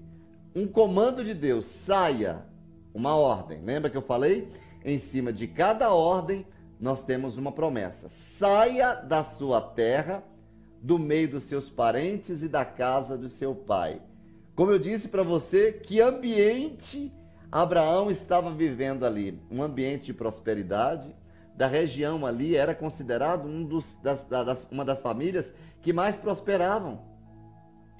[0.55, 2.45] Um comando de Deus, saia,
[2.95, 3.61] uma ordem.
[3.63, 4.49] Lembra que eu falei?
[4.85, 6.47] Em cima de cada ordem,
[6.79, 8.09] nós temos uma promessa.
[8.09, 10.23] Saia da sua terra,
[10.81, 14.01] do meio dos seus parentes e da casa do seu pai
[14.55, 17.11] como eu disse para você, que ambiente
[17.51, 19.41] Abraão estava vivendo ali?
[19.51, 21.15] Um ambiente de prosperidade.
[21.57, 27.01] Da região ali era considerado um dos, das, das, uma das famílias que mais prosperavam.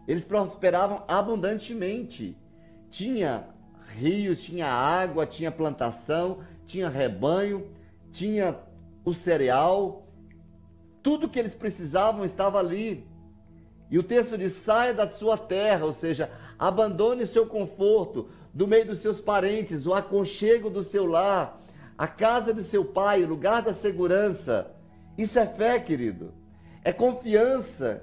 [0.07, 2.37] Eles prosperavam abundantemente.
[2.91, 3.47] Tinha
[3.97, 7.71] rios, tinha água, tinha plantação, tinha rebanho,
[8.11, 8.57] tinha
[9.05, 10.07] o cereal.
[11.03, 13.07] Tudo que eles precisavam estava ali.
[13.91, 18.87] E o texto diz: saia da sua terra, ou seja, abandone seu conforto do meio
[18.87, 21.62] dos seus parentes, o aconchego do seu lar,
[21.97, 24.75] a casa de seu pai, o lugar da segurança.
[25.17, 26.33] Isso é fé, querido.
[26.83, 28.03] É confiança.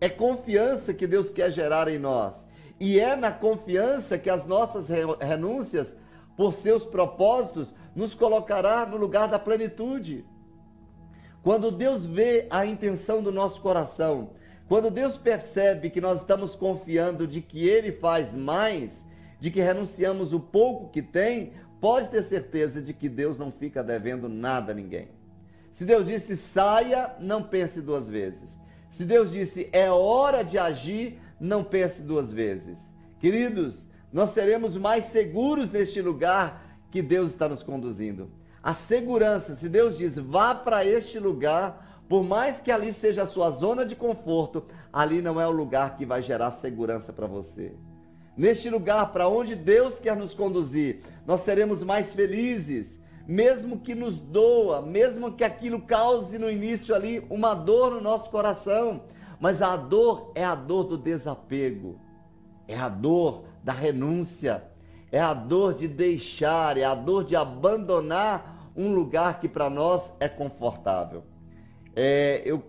[0.00, 2.46] É confiança que Deus quer gerar em nós.
[2.78, 4.88] E é na confiança que as nossas
[5.20, 5.96] renúncias
[6.36, 10.24] por seus propósitos nos colocará no lugar da plenitude.
[11.42, 14.30] Quando Deus vê a intenção do nosso coração,
[14.68, 19.04] quando Deus percebe que nós estamos confiando de que Ele faz mais,
[19.38, 23.82] de que renunciamos o pouco que tem, pode ter certeza de que Deus não fica
[23.82, 25.08] devendo nada a ninguém.
[25.72, 28.58] Se Deus disse saia, não pense duas vezes.
[28.90, 32.80] Se Deus disse é hora de agir, não pense duas vezes.
[33.18, 38.30] Queridos, nós seremos mais seguros neste lugar que Deus está nos conduzindo.
[38.62, 43.26] A segurança, se Deus diz vá para este lugar, por mais que ali seja a
[43.26, 47.74] sua zona de conforto, ali não é o lugar que vai gerar segurança para você.
[48.36, 54.20] Neste lugar para onde Deus quer nos conduzir, nós seremos mais felizes, mesmo que nos
[54.20, 59.04] doa, mesmo que aquilo cause no início ali uma dor no nosso coração.
[59.40, 61.98] Mas a dor é a dor do desapego,
[62.68, 64.64] é a dor da renúncia,
[65.10, 70.14] é a dor de deixar, é a dor de abandonar um lugar que para nós
[70.20, 71.24] é confortável.
[71.94, 72.62] É, eu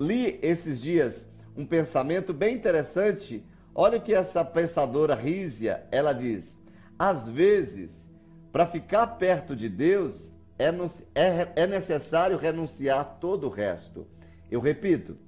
[0.00, 3.44] li esses dias um pensamento bem interessante.
[3.74, 6.56] Olha o que essa pensadora Rízia, ela diz:
[6.98, 8.06] às vezes,
[8.52, 10.68] para ficar perto de Deus, é,
[11.14, 14.06] é, é necessário renunciar todo o resto.
[14.50, 15.18] Eu repito,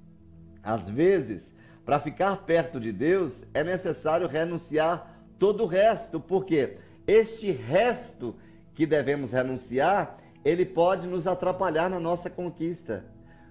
[0.63, 7.51] às vezes, para ficar perto de Deus, é necessário renunciar todo o resto, porque este
[7.51, 8.35] resto
[8.73, 13.05] que devemos renunciar, ele pode nos atrapalhar na nossa conquista.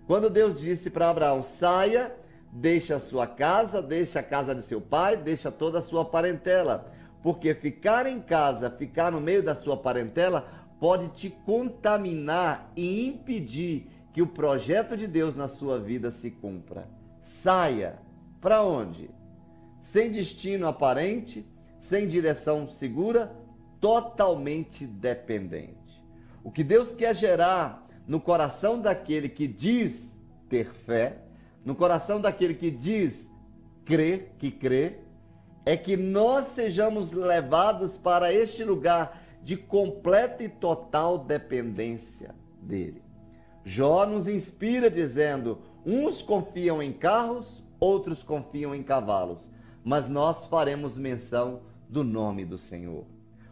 [0.07, 2.15] Quando Deus disse para Abraão: saia,
[2.57, 6.91] deixa a sua casa, deixa a casa de seu pai, deixa toda a sua parentela.
[7.23, 10.49] Porque ficar em casa, ficar no meio da sua parentela,
[10.81, 16.89] pode te contaminar e impedir que o projeto de Deus na sua vida se cumpra.
[17.23, 17.99] Saia.
[18.41, 19.11] Para onde?
[19.83, 21.45] Sem destino aparente,
[21.81, 23.37] sem direção segura,
[23.81, 25.77] totalmente dependente.
[26.43, 30.17] O que Deus quer gerar no coração daquele que diz
[30.49, 31.26] ter fé,
[31.67, 33.29] no coração daquele que diz
[33.85, 35.01] crer, que crê,
[35.65, 43.03] é que nós sejamos levados para este lugar de completa e total dependência dele.
[43.65, 49.51] Jó nos inspira dizendo: uns confiam em carros, outros confiam em cavalos,
[49.85, 53.05] mas nós faremos menção do nome do Senhor.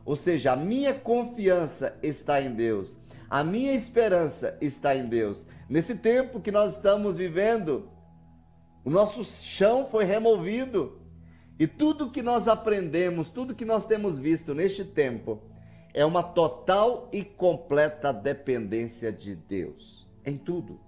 [0.05, 2.97] Ou seja, a minha confiança está em Deus
[3.35, 5.45] a minha esperança está em Deus.
[5.69, 7.89] Nesse tempo que nós estamos vivendo,
[8.85, 11.01] o nosso chão foi removido.
[11.59, 15.41] E tudo que nós aprendemos, tudo que nós temos visto neste tempo,
[15.95, 20.81] é uma total e completa dependência de Deus em tudo.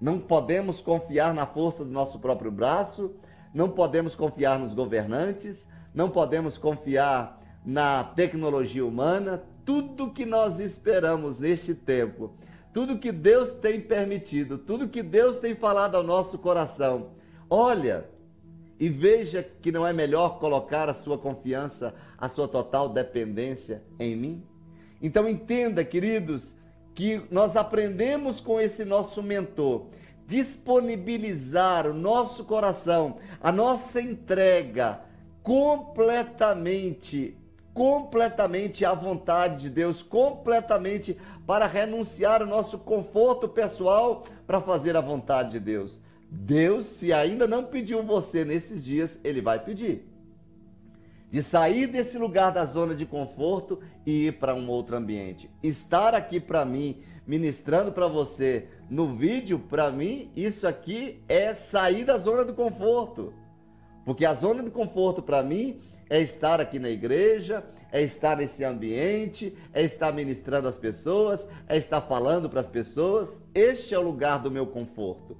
[0.00, 3.14] Não podemos confiar na força do nosso próprio braço,
[3.52, 11.38] não podemos confiar nos governantes, não podemos confiar na tecnologia humana, tudo que nós esperamos
[11.38, 12.34] neste tempo,
[12.72, 17.10] tudo que Deus tem permitido, tudo que Deus tem falado ao nosso coração.
[17.48, 18.08] Olha
[18.78, 24.16] e veja que não é melhor colocar a sua confiança, a sua total dependência em
[24.16, 24.42] mim.
[25.02, 26.54] Então entenda, queridos,
[26.94, 29.86] que nós aprendemos com esse nosso mentor,
[30.26, 35.00] disponibilizar o nosso coração, a nossa entrega
[35.42, 37.36] completamente,
[37.72, 45.00] completamente à vontade de Deus, completamente para renunciar o nosso conforto pessoal para fazer a
[45.00, 46.00] vontade de Deus.
[46.30, 50.08] Deus, se ainda não pediu você nesses dias, ele vai pedir.
[51.30, 55.48] De sair desse lugar da zona de conforto e ir para um outro ambiente.
[55.62, 62.04] Estar aqui para mim, ministrando para você no vídeo, para mim, isso aqui é sair
[62.04, 63.32] da zona do conforto.
[64.04, 65.80] Porque a zona de conforto para mim
[66.10, 71.76] é estar aqui na igreja, é estar nesse ambiente, é estar ministrando as pessoas, é
[71.76, 73.40] estar falando para as pessoas.
[73.54, 75.36] Este é o lugar do meu conforto.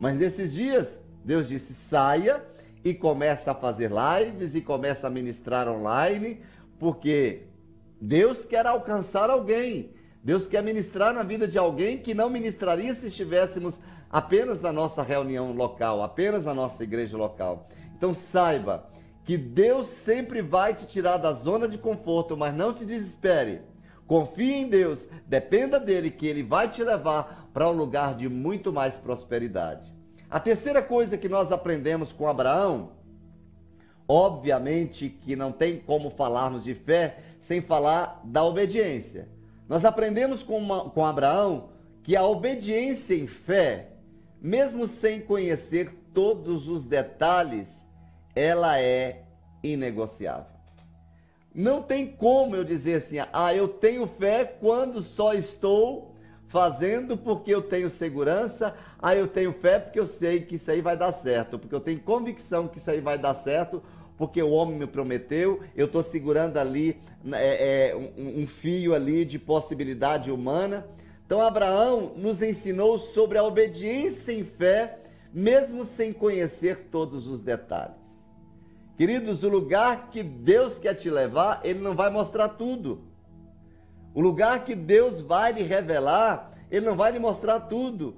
[0.00, 2.42] Mas nesses dias, Deus disse: saia
[2.82, 6.40] e começa a fazer lives e começa a ministrar online,
[6.78, 7.42] porque
[8.00, 9.90] Deus quer alcançar alguém.
[10.24, 13.78] Deus quer ministrar na vida de alguém que não ministraria se estivéssemos
[14.10, 17.68] apenas na nossa reunião local, apenas na nossa igreja local.
[17.96, 18.88] Então saiba
[19.26, 23.60] que Deus sempre vai te tirar da zona de conforto, mas não te desespere.
[24.06, 28.72] Confie em Deus, dependa dele que ele vai te levar para um lugar de muito
[28.72, 29.92] mais prosperidade.
[30.30, 32.92] A terceira coisa que nós aprendemos com Abraão,
[34.06, 39.28] obviamente que não tem como falarmos de fé sem falar da obediência.
[39.68, 41.70] Nós aprendemos com, uma, com Abraão
[42.04, 43.88] que a obediência em fé,
[44.40, 47.84] mesmo sem conhecer todos os detalhes,
[48.36, 49.22] ela é
[49.62, 50.54] inegociável.
[51.54, 56.14] Não tem como eu dizer assim, ah, eu tenho fé quando só estou
[56.48, 60.82] fazendo porque eu tenho segurança, aí eu tenho fé porque eu sei que isso aí
[60.82, 63.82] vai dar certo, porque eu tenho convicção que isso aí vai dar certo,
[64.18, 68.94] porque o homem me prometeu, eu estou segurando ali né, é, é, um, um fio
[68.94, 70.86] ali de possibilidade humana.
[71.24, 74.98] Então Abraão nos ensinou sobre a obediência em fé,
[75.32, 78.05] mesmo sem conhecer todos os detalhes.
[78.96, 83.02] Queridos, o lugar que Deus quer te levar, Ele não vai mostrar tudo.
[84.14, 88.16] O lugar que Deus vai lhe revelar, Ele não vai lhe mostrar tudo.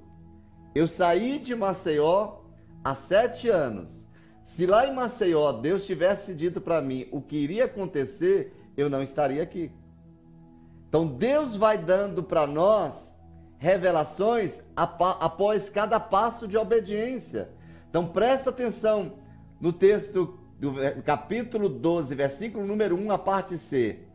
[0.75, 2.37] Eu saí de Maceió
[2.85, 4.05] há sete anos.
[4.45, 9.03] Se lá em Maceió Deus tivesse dito para mim o que iria acontecer, eu não
[9.03, 9.73] estaria aqui.
[10.89, 13.13] Então Deus vai dando para nós
[13.59, 17.51] revelações após cada passo de obediência.
[17.91, 19.19] Então presta atenção
[19.61, 24.09] no texto do capítulo 12, versículo número 1, a parte C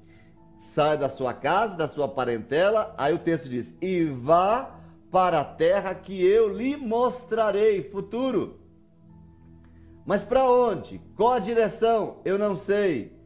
[0.64, 2.94] sai da sua casa, da sua parentela.
[2.98, 4.80] Aí o texto diz: E vá
[5.12, 7.84] para a terra que eu lhe mostrarei.
[7.84, 8.60] Futuro.
[10.06, 11.00] Mas para onde?
[11.16, 12.22] Qual a direção?
[12.26, 13.18] Eu não sei.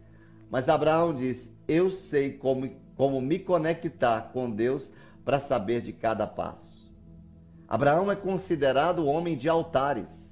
[0.50, 4.92] Mas Abraão diz: Eu sei como, como me conectar com Deus
[5.24, 6.88] para saber de cada passo.
[7.68, 10.27] Abraão é considerado homem de altares.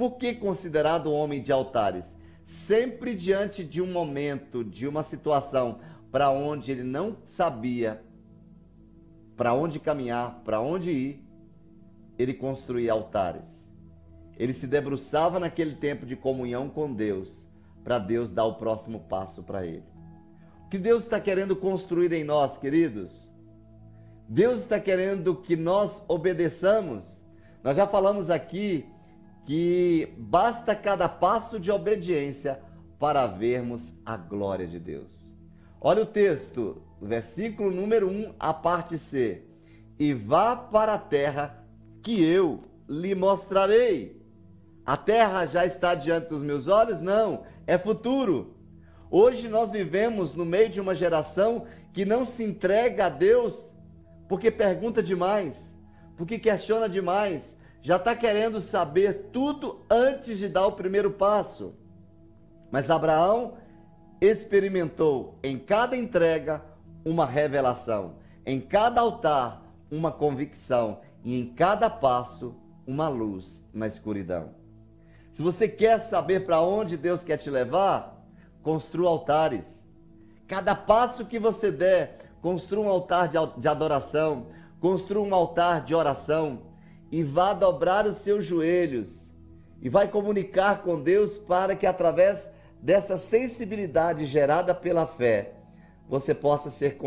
[0.00, 2.16] Por que considerado homem de altares?
[2.46, 5.78] sempre diante de um momento, de uma situação
[6.10, 8.02] para onde ele não sabia
[9.36, 11.24] para onde caminhar, para onde ir,
[12.18, 13.70] ele construía altares.
[14.38, 17.46] Ele se debruçava naquele tempo de comunhão com Deus,
[17.84, 19.84] para Deus dar o próximo passo para ele.
[20.64, 23.30] O que Deus está querendo construir em nós, queridos?
[24.26, 27.22] Deus está querendo que nós obedeçamos.
[27.62, 28.86] Nós já falamos aqui
[29.44, 32.60] que basta cada passo de obediência
[32.98, 35.32] para vermos a glória de Deus.
[35.80, 39.42] Olha o texto, versículo número 1, a parte C.
[39.98, 41.64] E vá para a terra
[42.02, 44.20] que eu lhe mostrarei.
[44.84, 47.00] A terra já está diante dos meus olhos?
[47.00, 48.56] Não, é futuro.
[49.10, 53.70] Hoje nós vivemos no meio de uma geração que não se entrega a Deus
[54.28, 55.74] porque pergunta demais,
[56.16, 61.74] porque questiona demais, já está querendo saber tudo antes de dar o primeiro passo.
[62.70, 63.54] Mas Abraão
[64.20, 66.62] experimentou em cada entrega
[67.04, 72.54] uma revelação, em cada altar uma convicção e em cada passo
[72.86, 74.50] uma luz na escuridão.
[75.32, 78.22] Se você quer saber para onde Deus quer te levar,
[78.62, 79.82] construa altares.
[80.46, 84.48] Cada passo que você der, construa um altar de adoração,
[84.80, 86.69] construa um altar de oração
[87.10, 89.30] e vá dobrar os seus joelhos
[89.82, 92.48] e vai comunicar com Deus para que através
[92.80, 95.54] dessa sensibilidade gerada pela fé,
[96.08, 96.98] você possa ser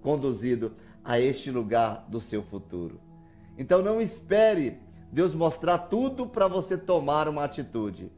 [0.00, 0.72] conduzido
[1.04, 3.00] a este lugar do seu futuro.
[3.58, 4.78] Então não espere
[5.10, 8.10] Deus mostrar tudo para você tomar uma atitude.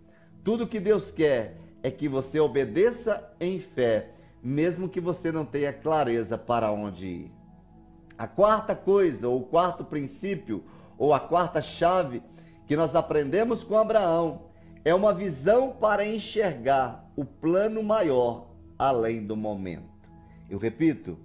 [0.44, 4.10] Tudo que Deus quer é que você obedeça em fé,
[4.42, 7.32] mesmo que você não tenha clareza para onde ir.
[8.16, 10.62] A quarta coisa, ou o quarto princípio,
[10.98, 12.22] ou a quarta chave
[12.66, 14.42] que nós aprendemos com Abraão
[14.84, 19.94] é uma visão para enxergar o plano maior além do momento.
[20.48, 21.18] Eu repito,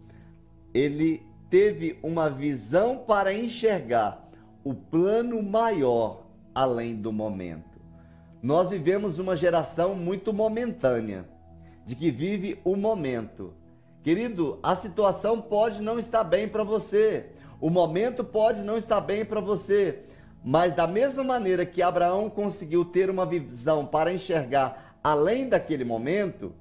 [0.73, 4.29] ele teve uma visão para enxergar
[4.63, 7.79] o plano maior além do momento.
[8.41, 11.25] Nós vivemos uma geração muito momentânea,
[11.85, 13.53] de que vive o momento.
[14.03, 17.31] Querido, a situação pode não estar bem para você,
[17.61, 19.99] o momento pode não estar bem para você,
[20.43, 26.53] mas da mesma maneira que Abraão conseguiu ter uma visão para enxergar além daquele momento,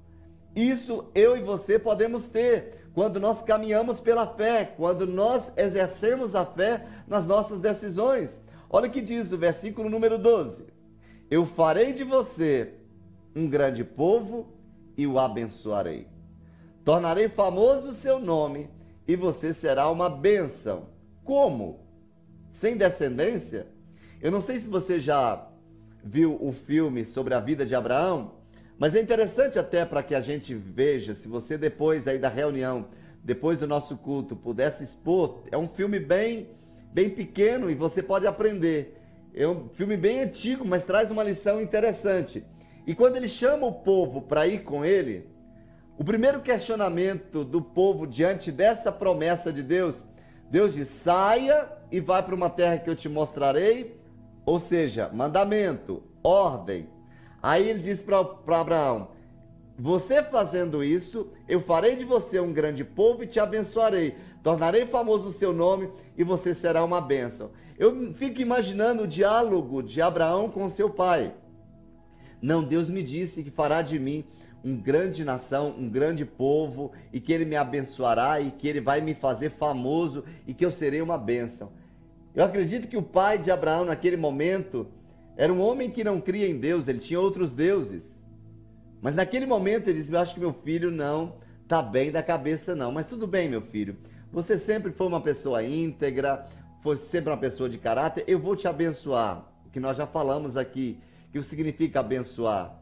[0.55, 6.45] isso eu e você podemos ter quando nós caminhamos pela fé, quando nós exercemos a
[6.45, 8.41] fé nas nossas decisões.
[8.69, 10.67] Olha o que diz o versículo número 12:
[11.31, 12.75] Eu farei de você
[13.37, 14.49] um grande povo
[14.97, 16.09] e o abençoarei.
[16.85, 18.69] Tornarei famoso o seu nome
[19.09, 20.91] e você será uma bênção.
[21.25, 21.81] Como?
[22.53, 23.67] Sem descendência?
[24.21, 25.49] Eu não sei se você já
[26.05, 28.35] viu o filme sobre a vida de Abraão,
[28.79, 32.89] mas é interessante até para que a gente veja, se você depois aí da reunião,
[33.25, 36.51] depois do nosso culto, pudesse expor, é um filme bem,
[36.93, 39.01] bem pequeno e você pode aprender.
[39.35, 42.45] É um filme bem antigo, mas traz uma lição interessante.
[42.87, 45.27] E quando ele chama o povo para ir com ele,
[45.99, 50.03] o primeiro questionamento do povo diante dessa promessa de Deus,
[50.51, 54.01] Deus diz: saia e vá para uma terra que eu te mostrarei,
[54.47, 56.89] ou seja, mandamento, ordem,
[57.43, 58.19] Aí ele diz para
[58.61, 59.09] Abraão:
[59.79, 64.17] Você fazendo isso, eu farei de você um grande povo e te abençoarei.
[64.43, 67.51] Tornarei famoso o seu nome e você será uma bênção.
[67.79, 71.33] Eu fico imaginando o diálogo de Abraão com seu pai.
[72.41, 74.25] Não, Deus me disse que fará de mim
[74.65, 79.01] um grande nação, um grande povo, e que ele me abençoará e que ele vai
[79.01, 81.71] me fazer famoso e que eu serei uma bênção.
[82.35, 84.87] Eu acredito que o pai de Abraão, naquele momento,
[85.37, 88.17] era um homem que não cria em Deus, ele tinha outros deuses.
[89.01, 92.75] Mas naquele momento ele disse: Eu acho que meu filho não está bem da cabeça,
[92.75, 92.91] não.
[92.91, 93.97] Mas tudo bem, meu filho.
[94.33, 96.45] Você sempre foi uma pessoa íntegra,
[96.83, 98.25] foi sempre uma pessoa de caráter.
[98.27, 99.47] Eu vou te abençoar.
[99.67, 100.99] O que nós já falamos aqui,
[101.31, 102.79] que o significa abençoar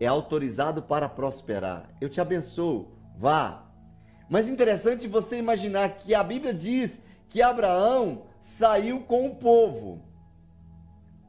[0.00, 1.88] é autorizado para prosperar.
[2.00, 2.88] Eu te abençoo.
[3.16, 3.64] Vá.
[4.28, 10.02] Mas interessante você imaginar que a Bíblia diz que Abraão saiu com o povo.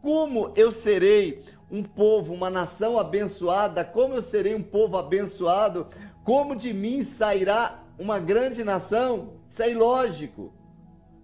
[0.01, 3.83] Como eu serei um povo, uma nação abençoada?
[3.83, 5.87] Como eu serei um povo abençoado?
[6.23, 9.33] Como de mim sairá uma grande nação?
[9.49, 10.53] Isso é ilógico.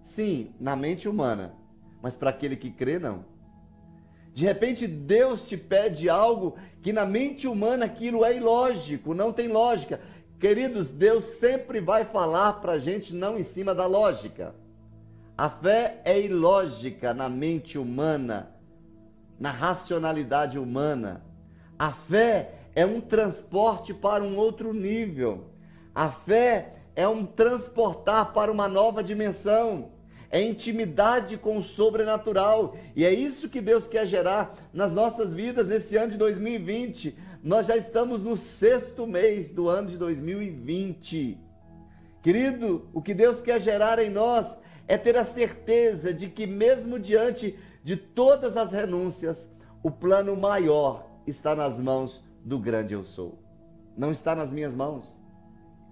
[0.04, 1.54] Sim, na mente humana,
[2.02, 3.24] mas para aquele que crê, não.
[4.36, 9.48] De repente, Deus te pede algo que na mente humana aquilo é ilógico, não tem
[9.48, 9.98] lógica.
[10.38, 14.54] Queridos, Deus sempre vai falar para a gente não em cima da lógica.
[15.36, 18.54] A fé é ilógica na mente humana
[19.38, 21.22] na racionalidade humana.
[21.78, 25.50] A fé é um transporte para um outro nível.
[25.94, 29.92] A fé é um transportar para uma nova dimensão.
[30.30, 32.76] É intimidade com o sobrenatural.
[32.94, 37.16] E é isso que Deus quer gerar nas nossas vidas nesse ano de 2020.
[37.42, 41.38] Nós já estamos no sexto mês do ano de 2020.
[42.22, 44.58] Querido, o que Deus quer gerar em nós
[44.88, 49.50] é ter a certeza de que, mesmo diante de todas as renúncias,
[49.82, 53.38] o plano maior está nas mãos do grande eu sou.
[53.96, 55.16] Não está nas minhas mãos,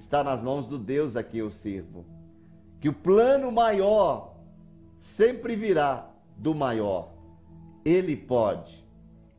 [0.00, 2.04] está nas mãos do Deus a quem eu sirvo.
[2.84, 4.34] Que o plano maior
[5.00, 6.06] sempre virá
[6.36, 7.14] do maior.
[7.82, 8.84] Ele pode,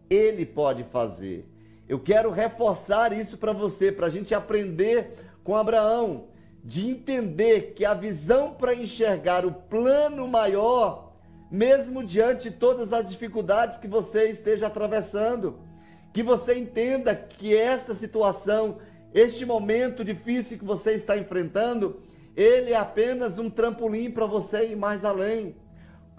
[0.10, 1.48] ele pode fazer.
[1.88, 5.12] Eu quero reforçar isso para você, para a gente aprender
[5.43, 6.30] com Abraão,
[6.64, 11.14] de entender que a visão para enxergar o plano maior
[11.52, 15.60] mesmo diante de todas as dificuldades que você esteja atravessando.
[16.12, 18.80] Que você entenda que esta situação,
[19.14, 22.02] este momento difícil que você está enfrentando,
[22.36, 25.56] ele é apenas um trampolim para você ir mais além.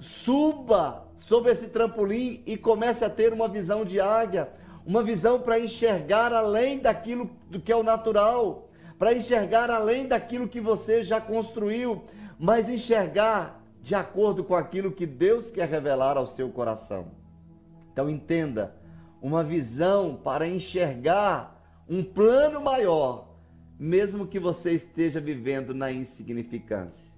[0.01, 4.51] Suba sobre esse trampolim e comece a ter uma visão de águia,
[4.87, 7.31] uma visão para enxergar além daquilo
[7.65, 12.05] que é o natural, para enxergar além daquilo que você já construiu,
[12.39, 17.09] mas enxergar de acordo com aquilo que Deus quer revelar ao seu coração.
[17.93, 18.75] Então entenda,
[19.21, 23.29] uma visão para enxergar um plano maior,
[23.79, 27.13] mesmo que você esteja vivendo na insignificância.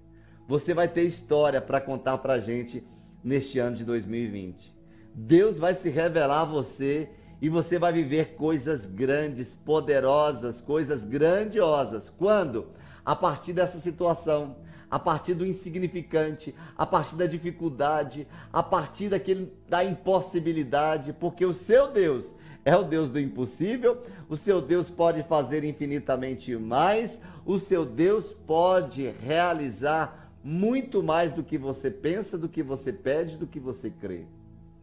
[0.47, 2.83] Você vai ter história para contar para a gente
[3.23, 4.75] neste ano de 2020.
[5.13, 7.09] Deus vai se revelar a você
[7.41, 12.09] e você vai viver coisas grandes, poderosas, coisas grandiosas.
[12.09, 12.67] Quando?
[13.05, 14.57] A partir dessa situação
[14.89, 21.53] a partir do insignificante, a partir da dificuldade, a partir daquele, da impossibilidade, porque o
[21.53, 22.33] seu Deus
[22.69, 28.31] é o Deus do impossível, o seu Deus pode fazer infinitamente mais, o seu Deus
[28.45, 33.89] pode realizar muito mais do que você pensa, do que você pede, do que você
[33.89, 34.25] crê.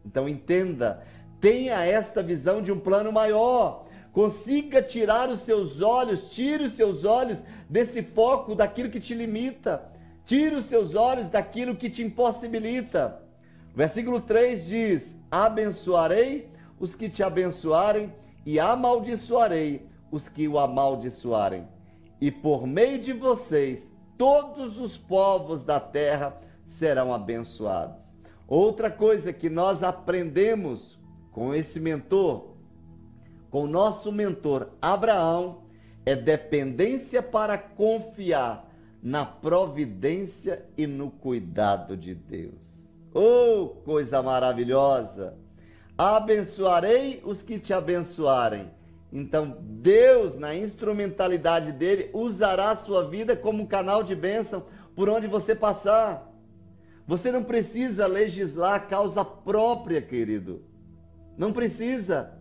[0.05, 1.01] Então entenda,
[1.39, 3.85] tenha esta visão de um plano maior.
[4.11, 9.81] Consiga tirar os seus olhos, tire os seus olhos desse foco daquilo que te limita.
[10.25, 13.21] Tire os seus olhos daquilo que te impossibilita.
[13.73, 18.13] Versículo 3 diz: Abençoarei os que te abençoarem
[18.45, 21.67] e amaldiçoarei os que o amaldiçoarem.
[22.19, 28.03] E por meio de vocês, todos os povos da terra serão abençoados.
[28.47, 30.97] Outra coisa que nós aprendemos
[31.31, 32.55] com esse mentor,
[33.49, 35.63] com o nosso mentor Abraão,
[36.05, 38.65] é dependência para confiar
[39.03, 42.81] na providência e no cuidado de Deus.
[43.13, 45.37] Oh, coisa maravilhosa!
[45.97, 48.69] Abençoarei os que te abençoarem.
[49.11, 55.09] Então, Deus, na instrumentalidade dele, usará a sua vida como um canal de bênção por
[55.09, 56.31] onde você passar.
[57.07, 60.61] Você não precisa legislar a causa própria, querido.
[61.37, 62.33] Não precisa.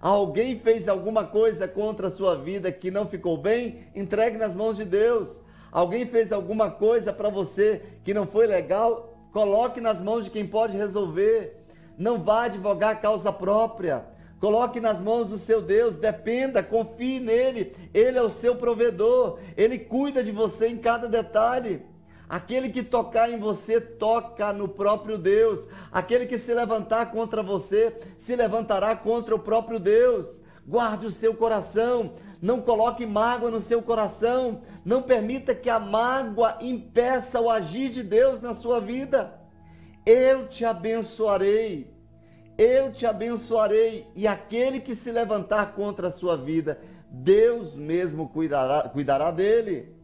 [0.00, 3.80] Alguém fez alguma coisa contra a sua vida que não ficou bem?
[3.94, 5.38] Entregue nas mãos de Deus.
[5.70, 9.28] Alguém fez alguma coisa para você que não foi legal?
[9.32, 11.57] Coloque nas mãos de quem pode resolver.
[11.98, 14.06] Não vá advogar causa própria.
[14.40, 17.74] Coloque nas mãos do seu Deus, dependa, confie nele.
[17.92, 19.40] Ele é o seu provedor.
[19.56, 21.82] Ele cuida de você em cada detalhe.
[22.28, 25.66] Aquele que tocar em você, toca no próprio Deus.
[25.90, 30.40] Aquele que se levantar contra você, se levantará contra o próprio Deus.
[30.64, 32.12] Guarde o seu coração.
[32.40, 34.62] Não coloque mágoa no seu coração.
[34.84, 39.37] Não permita que a mágoa impeça o agir de Deus na sua vida.
[40.08, 41.94] Eu te abençoarei.
[42.56, 44.06] Eu te abençoarei.
[44.16, 46.80] E aquele que se levantar contra a sua vida,
[47.10, 49.94] Deus mesmo cuidará, cuidará dele.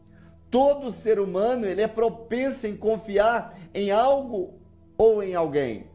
[0.50, 4.60] Todo ser humano ele é propenso em confiar em algo
[4.98, 5.88] ou em alguém.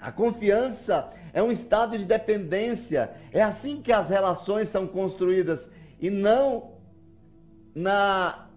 [0.00, 3.12] A confiança é um estado de dependência.
[3.32, 5.70] É assim que as relações são construídas
[6.00, 6.72] e não
[7.72, 8.48] na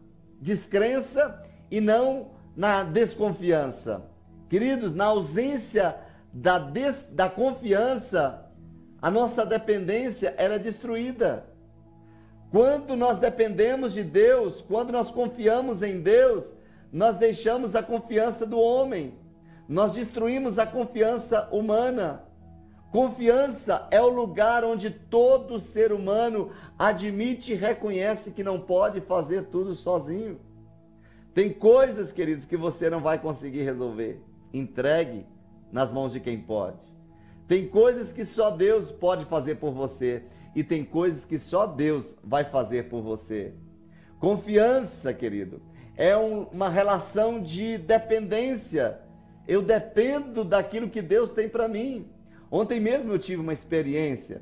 [0.41, 4.09] descrença e não na desconfiança.
[4.51, 5.95] Queridos, na ausência
[6.33, 8.51] da, des, da confiança,
[9.01, 11.45] a nossa dependência era é destruída.
[12.51, 16.53] Quando nós dependemos de Deus, quando nós confiamos em Deus,
[16.91, 19.13] nós deixamos a confiança do homem,
[19.69, 22.21] nós destruímos a confiança humana.
[22.91, 29.43] Confiança é o lugar onde todo ser humano admite e reconhece que não pode fazer
[29.45, 30.41] tudo sozinho.
[31.33, 34.21] Tem coisas, queridos, que você não vai conseguir resolver.
[34.53, 35.25] Entregue
[35.71, 36.77] nas mãos de quem pode.
[37.47, 40.23] Tem coisas que só Deus pode fazer por você
[40.55, 43.53] e tem coisas que só Deus vai fazer por você.
[44.19, 45.61] Confiança, querido,
[45.95, 48.99] é um, uma relação de dependência.
[49.47, 52.07] Eu dependo daquilo que Deus tem para mim.
[52.49, 54.41] Ontem mesmo eu tive uma experiência.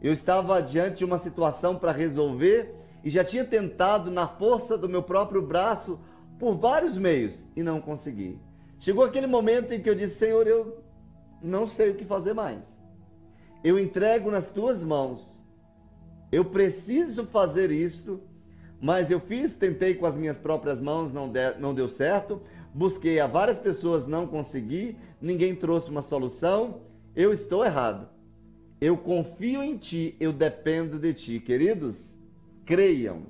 [0.00, 2.74] Eu estava diante de uma situação para resolver
[3.04, 5.98] e já tinha tentado, na força do meu próprio braço,
[6.38, 8.40] por vários meios e não consegui.
[8.82, 10.60] Chegou aquele momento em que eu disse: Senhor, eu
[11.42, 12.82] não sei o que fazer mais
[13.62, 15.40] eu entrego nas tuas mãos.
[16.30, 18.20] Eu preciso fazer isto,
[18.80, 22.42] mas eu fiz, tentei com as minhas próprias mãos, não, de, não deu certo.
[22.74, 26.80] Busquei a várias pessoas, não consegui, ninguém trouxe uma solução.
[27.14, 28.08] Eu estou errado.
[28.80, 31.38] Eu confio em ti, eu dependo de ti.
[31.38, 32.10] Queridos,
[32.64, 33.24] creiam.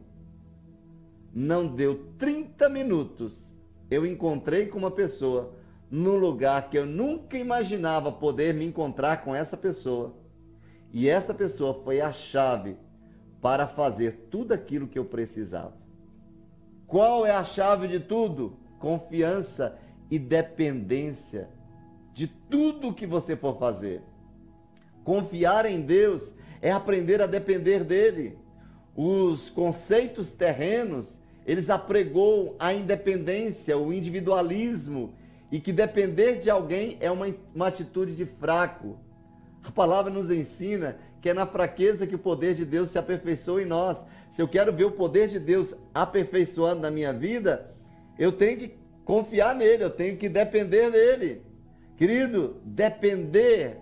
[1.34, 3.51] Não deu 30 minutos.
[3.92, 5.52] Eu encontrei com uma pessoa
[5.90, 10.14] num lugar que eu nunca imaginava poder me encontrar com essa pessoa.
[10.90, 12.78] E essa pessoa foi a chave
[13.42, 15.76] para fazer tudo aquilo que eu precisava.
[16.86, 18.56] Qual é a chave de tudo?
[18.78, 19.78] Confiança
[20.10, 21.50] e dependência
[22.14, 24.00] de tudo que você for fazer.
[25.04, 26.32] Confiar em Deus
[26.62, 28.38] é aprender a depender dele.
[28.96, 35.14] Os conceitos terrenos, eles apregou a independência, o individualismo,
[35.50, 38.98] e que depender de alguém é uma, uma atitude de fraco.
[39.62, 43.62] A palavra nos ensina que é na fraqueza que o poder de Deus se aperfeiçoa
[43.62, 44.04] em nós.
[44.30, 47.70] Se eu quero ver o poder de Deus aperfeiçoando na minha vida,
[48.18, 48.74] eu tenho que
[49.04, 51.42] confiar nele, eu tenho que depender dele.
[51.96, 53.78] Querido, depender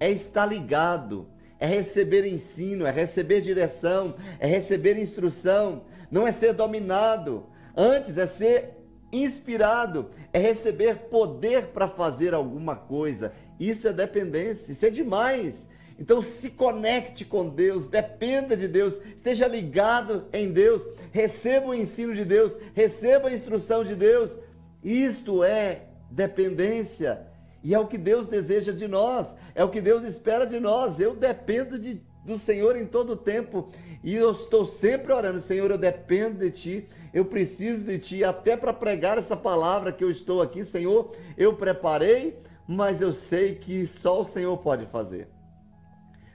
[0.00, 1.28] é estar ligado,
[1.60, 5.82] é receber ensino, é receber direção, é receber instrução,
[6.14, 7.44] não é ser dominado.
[7.76, 8.76] Antes é ser
[9.10, 13.32] inspirado, é receber poder para fazer alguma coisa.
[13.58, 15.66] Isso é dependência, isso é demais.
[15.98, 22.14] Então se conecte com Deus, dependa de Deus, esteja ligado em Deus, receba o ensino
[22.14, 24.38] de Deus, receba a instrução de Deus.
[24.84, 27.26] Isto é dependência.
[27.60, 31.00] E é o que Deus deseja de nós, é o que Deus espera de nós.
[31.00, 33.72] Eu dependo de, do Senhor em todo o tempo.
[34.04, 38.54] E eu estou sempre orando, Senhor, eu dependo de Ti, eu preciso de Ti, até
[38.54, 42.38] para pregar essa palavra que eu estou aqui, Senhor, eu preparei,
[42.68, 45.26] mas eu sei que só o Senhor pode fazer.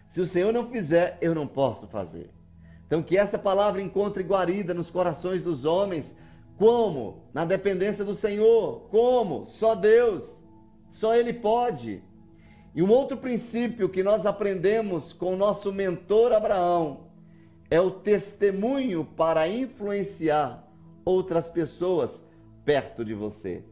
[0.10, 2.32] Se o Senhor não fizer, eu não posso fazer.
[2.88, 6.16] Então, que essa palavra encontre guarida nos corações dos homens.
[6.58, 7.30] Como?
[7.32, 8.88] Na dependência do Senhor.
[8.90, 9.46] Como?
[9.46, 10.40] Só Deus.
[10.90, 12.02] Só Ele pode.
[12.74, 17.09] E um outro princípio que nós aprendemos com o nosso mentor Abraão
[17.70, 20.68] é o testemunho para influenciar
[21.06, 22.24] outras pessoas
[22.66, 23.64] perto de você.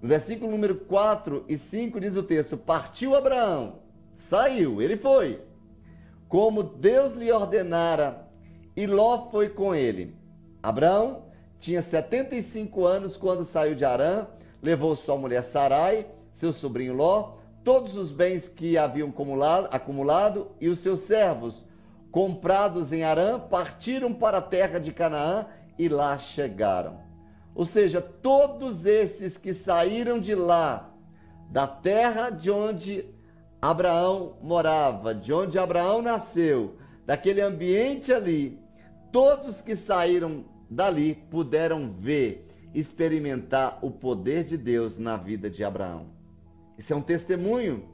[0.00, 3.80] No versículo número 4 e 5 diz o texto: Partiu Abraão,
[4.16, 5.40] saiu, ele foi
[6.32, 8.26] como Deus lhe ordenara,
[8.74, 10.16] e Ló foi com ele.
[10.62, 11.26] Abraão
[11.60, 14.26] tinha 75 anos quando saiu de Arã,
[14.62, 20.70] levou sua mulher Sarai, seu sobrinho Ló, todos os bens que haviam acumulado, acumulado e
[20.70, 21.66] os seus servos,
[22.12, 25.46] comprados em Arã, partiram para a terra de Canaã
[25.78, 27.00] e lá chegaram.
[27.54, 30.90] Ou seja, todos esses que saíram de lá,
[31.50, 33.06] da terra de onde
[33.60, 38.58] Abraão morava, de onde Abraão nasceu, daquele ambiente ali,
[39.10, 46.06] todos que saíram dali puderam ver, experimentar o poder de Deus na vida de Abraão.
[46.76, 47.88] Isso é um testemunho.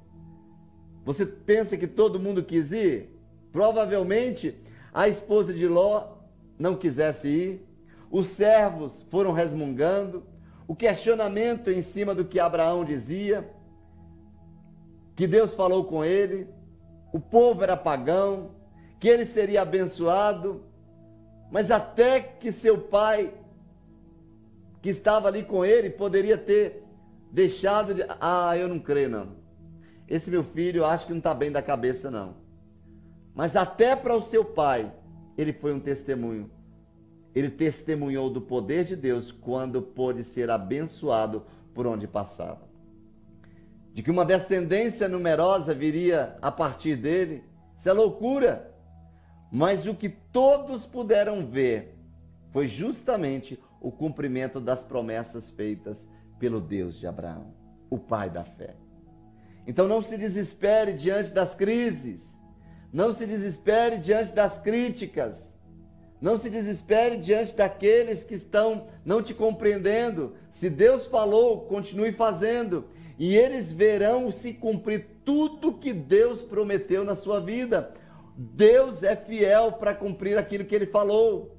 [1.04, 3.17] Você pensa que todo mundo quis ir?
[3.52, 4.54] Provavelmente
[4.92, 6.16] a esposa de Ló
[6.58, 7.68] não quisesse ir,
[8.10, 10.24] os servos foram resmungando,
[10.66, 13.48] o questionamento em cima do que Abraão dizia
[15.14, 16.48] que Deus falou com ele,
[17.12, 18.52] o povo era pagão,
[19.00, 20.62] que ele seria abençoado,
[21.50, 23.32] mas até que seu pai,
[24.82, 26.84] que estava ali com ele, poderia ter
[27.32, 28.04] deixado de.
[28.20, 29.36] Ah, eu não creio, não.
[30.06, 32.36] Esse meu filho, acho que não está bem da cabeça, não.
[33.38, 34.92] Mas até para o seu pai,
[35.38, 36.50] ele foi um testemunho.
[37.34, 42.68] Ele testemunhou do poder de Deus quando pôde ser abençoado por onde passava
[43.98, 47.42] de que uma descendência numerosa viria a partir dele.
[47.76, 48.72] Isso é loucura.
[49.50, 51.98] Mas o que todos puderam ver
[52.52, 56.08] foi justamente o cumprimento das promessas feitas
[56.38, 57.52] pelo Deus de Abraão,
[57.90, 58.76] o pai da fé.
[59.66, 62.22] Então não se desespere diante das crises,
[62.92, 65.48] não se desespere diante das críticas,
[66.20, 70.34] não se desespere diante daqueles que estão não te compreendendo.
[70.50, 72.86] Se Deus falou, continue fazendo
[73.18, 77.92] e eles verão se cumprir tudo que Deus prometeu na sua vida.
[78.36, 81.56] Deus é fiel para cumprir aquilo que ele falou.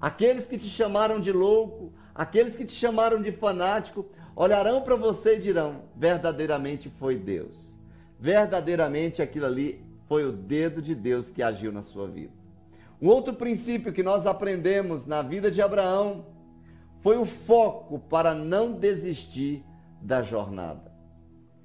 [0.00, 5.36] Aqueles que te chamaram de louco, aqueles que te chamaram de fanático, olharão para você
[5.36, 7.78] e dirão: verdadeiramente foi Deus.
[8.18, 12.34] Verdadeiramente aquilo ali foi o dedo de Deus que agiu na sua vida.
[13.00, 16.26] Um outro princípio que nós aprendemos na vida de Abraão
[17.00, 19.64] foi o foco para não desistir
[20.02, 20.92] da jornada.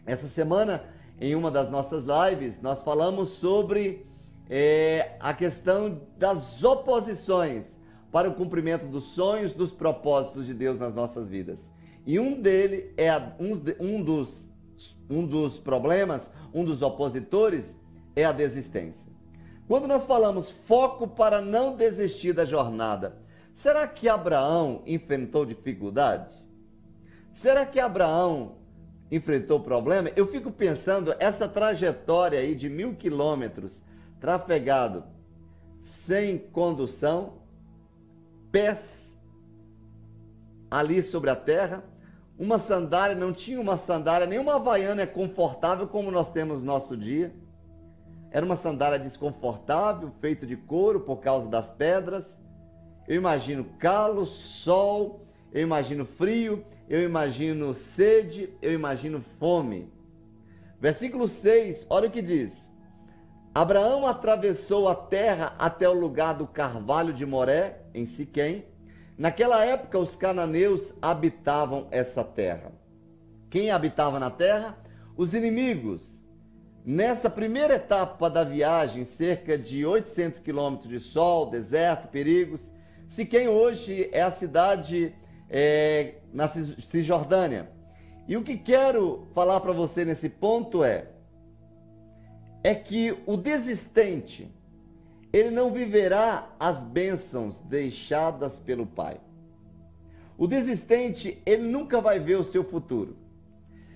[0.06, 0.82] Essa semana,
[1.20, 4.08] em uma das nossas lives, nós falamos sobre
[4.50, 7.78] é, a questão das oposições
[8.14, 11.70] para o cumprimento dos sonhos, dos propósitos de Deus nas nossas vidas.
[12.06, 14.48] E um dele é um, um, dos,
[15.10, 17.77] um dos problemas, um dos opositores
[18.18, 19.08] é a desistência.
[19.68, 23.16] Quando nós falamos foco para não desistir da jornada,
[23.54, 26.34] será que Abraão enfrentou dificuldade?
[27.32, 28.56] Será que Abraão
[29.12, 33.82] enfrentou problema, eu fico pensando essa trajetória aí de mil quilômetros
[34.20, 35.04] trafegado
[35.84, 37.34] sem condução,
[38.52, 39.14] pés
[40.70, 41.84] ali sobre a terra,
[42.38, 47.34] uma sandália, não tinha uma sandália, nenhuma havaiana confortável como nós temos no nosso dia.
[48.32, 52.38] Era uma sandália desconfortável, feita de couro por causa das pedras.
[53.08, 59.92] Eu imagino calo, sol, eu imagino frio, eu imagino sede, eu imagino fome.
[60.80, 62.68] Versículo 6, olha o que diz:
[63.54, 68.66] Abraão atravessou a terra até o lugar do carvalho de Moré, em Siquém.
[69.18, 72.72] Naquela época, os cananeus habitavam essa terra.
[73.50, 74.78] Quem habitava na terra?
[75.16, 76.17] Os inimigos.
[76.90, 82.72] Nessa primeira etapa da viagem, cerca de 800 quilômetros de sol, deserto, perigos,
[83.08, 85.16] Siquém hoje é a cidade
[85.50, 87.70] é, na Cisjordânia.
[88.28, 91.08] E o que quero falar para você nesse ponto é
[92.64, 94.52] é que o desistente
[95.32, 99.22] ele não viverá as bênçãos deixadas pelo Pai.
[100.38, 103.16] O desistente, ele nunca vai ver o seu futuro.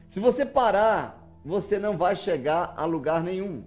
[0.09, 3.63] Se você parar, você não vai chegar a lugar nenhum.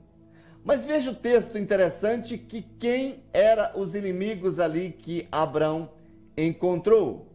[0.65, 5.91] Mas veja o texto interessante que quem eram os inimigos ali que Abraão
[6.37, 7.31] encontrou?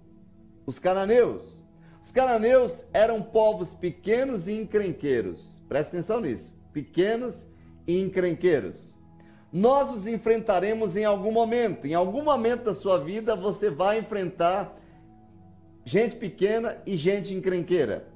[0.65, 1.63] Os cananeus.
[2.03, 5.61] Os cananeus eram povos pequenos e encrenqueiros.
[5.67, 6.55] Presta atenção nisso.
[6.73, 7.47] Pequenos
[7.85, 8.95] e encrenqueiros.
[9.53, 11.85] Nós os enfrentaremos em algum momento.
[11.85, 14.75] Em algum momento da sua vida você vai enfrentar
[15.85, 18.07] gente pequena e gente encrenqueira.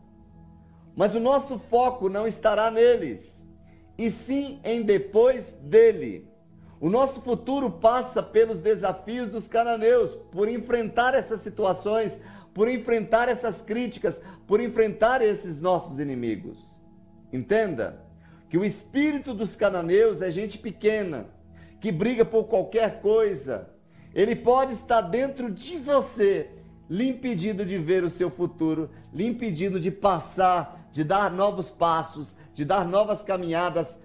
[0.96, 3.42] Mas o nosso foco não estará neles,
[3.98, 6.28] e sim em depois dele.
[6.80, 12.20] O nosso futuro passa pelos desafios dos cananeus, por enfrentar essas situações,
[12.54, 16.60] por enfrentar essas críticas, por enfrentar esses nossos inimigos.
[17.32, 18.04] Entenda
[18.50, 21.28] que o espírito dos cananeus é gente pequena,
[21.80, 23.70] que briga por qualquer coisa.
[24.14, 26.50] Ele pode estar dentro de você,
[26.88, 32.36] lhe impedindo de ver o seu futuro, lhe impedindo de passar, de dar novos passos,
[32.54, 33.98] de dar novas caminhadas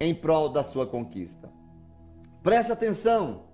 [0.00, 1.52] em prol da sua conquista.
[2.42, 3.44] Preste atenção.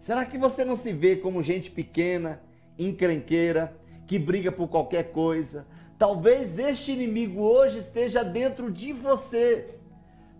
[0.00, 2.42] Será que você não se vê como gente pequena,
[2.78, 3.74] encrenqueira,
[4.06, 5.66] que briga por qualquer coisa?
[5.96, 9.78] Talvez este inimigo hoje esteja dentro de você.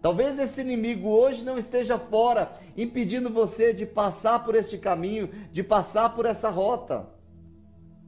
[0.03, 5.63] Talvez esse inimigo hoje não esteja fora, impedindo você de passar por este caminho, de
[5.63, 7.09] passar por essa rota.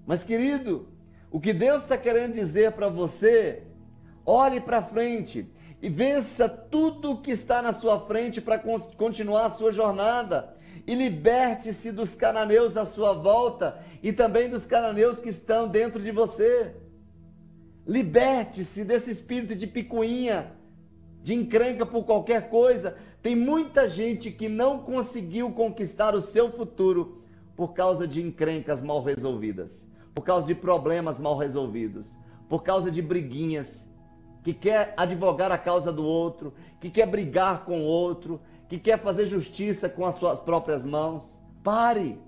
[0.07, 0.89] Mas, querido,
[1.31, 3.63] o que Deus está querendo dizer para você,
[4.29, 5.51] olhe para frente
[5.81, 10.55] e vença tudo o que está na sua frente para continuar a sua jornada.
[10.87, 16.11] E liberte-se dos cananeus à sua volta e também dos cananeus que estão dentro de
[16.11, 16.75] você.
[17.87, 20.53] Liberte-se desse espírito de picuinha,
[21.23, 22.97] de encrenca por qualquer coisa.
[23.23, 27.23] Tem muita gente que não conseguiu conquistar o seu futuro
[27.57, 29.83] por causa de encrencas mal resolvidas,
[30.15, 32.15] por causa de problemas mal resolvidos,
[32.49, 33.88] por causa de briguinhas,
[34.49, 38.99] que quer advogar a causa do outro, que quer brigar com o outro, que quer
[38.99, 41.37] fazer justiça com as suas próprias mãos.
[41.63, 42.19] Pare!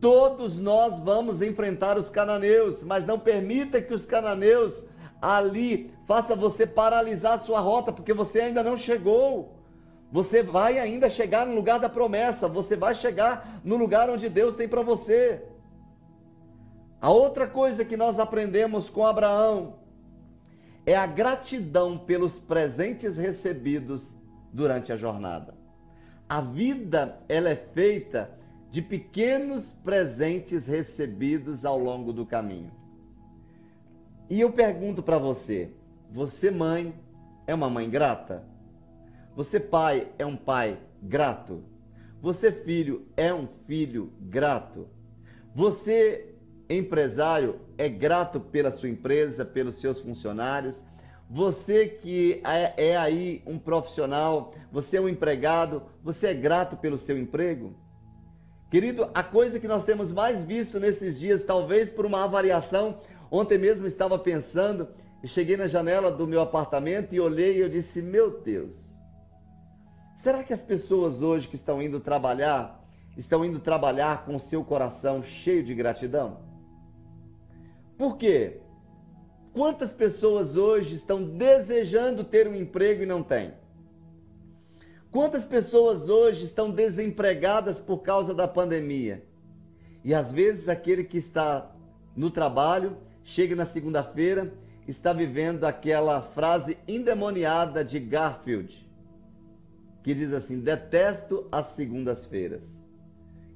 [0.00, 4.82] Todos nós vamos enfrentar os cananeus, mas não permita que os cananeus
[5.20, 9.54] ali faça você paralisar a sua rota, porque você ainda não chegou.
[10.10, 14.56] Você vai ainda chegar no lugar da promessa, você vai chegar no lugar onde Deus
[14.56, 15.44] tem para você.
[17.02, 19.86] A outra coisa que nós aprendemos com Abraão
[20.88, 24.16] é a gratidão pelos presentes recebidos
[24.50, 25.54] durante a jornada.
[26.26, 28.30] A vida ela é feita
[28.70, 32.72] de pequenos presentes recebidos ao longo do caminho.
[34.30, 35.74] E eu pergunto para você:
[36.10, 36.94] você, mãe,
[37.46, 38.42] é uma mãe grata?
[39.36, 41.62] Você, pai, é um pai grato?
[42.22, 44.88] Você, filho, é um filho grato?
[45.54, 46.34] Você,
[46.66, 50.84] empresário, é grato pela sua empresa, pelos seus funcionários?
[51.30, 56.98] Você que é, é, aí um profissional, você é um empregado, você é grato pelo
[56.98, 57.76] seu emprego?
[58.70, 62.98] Querido, a coisa que nós temos mais visto nesses dias, talvez por uma avaliação,
[63.30, 64.88] ontem mesmo estava pensando,
[65.24, 68.98] cheguei na janela do meu apartamento e olhei e eu disse: Meu Deus,
[70.16, 72.82] será que as pessoas hoje que estão indo trabalhar,
[73.16, 76.47] estão indo trabalhar com o seu coração cheio de gratidão?
[77.98, 78.60] Por quê?
[79.52, 83.52] Quantas pessoas hoje estão desejando ter um emprego e não têm?
[85.10, 89.24] Quantas pessoas hoje estão desempregadas por causa da pandemia?
[90.04, 91.74] E às vezes aquele que está
[92.14, 94.52] no trabalho, chega na segunda-feira,
[94.86, 98.88] está vivendo aquela frase endemoniada de Garfield,
[100.04, 102.62] que diz assim: detesto as segundas-feiras.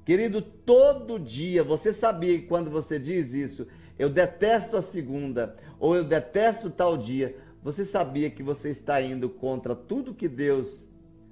[0.05, 3.65] Querido, todo dia, você sabia que quando você diz isso,
[3.97, 9.29] eu detesto a segunda, ou eu detesto tal dia, você sabia que você está indo
[9.29, 10.85] contra tudo que Deus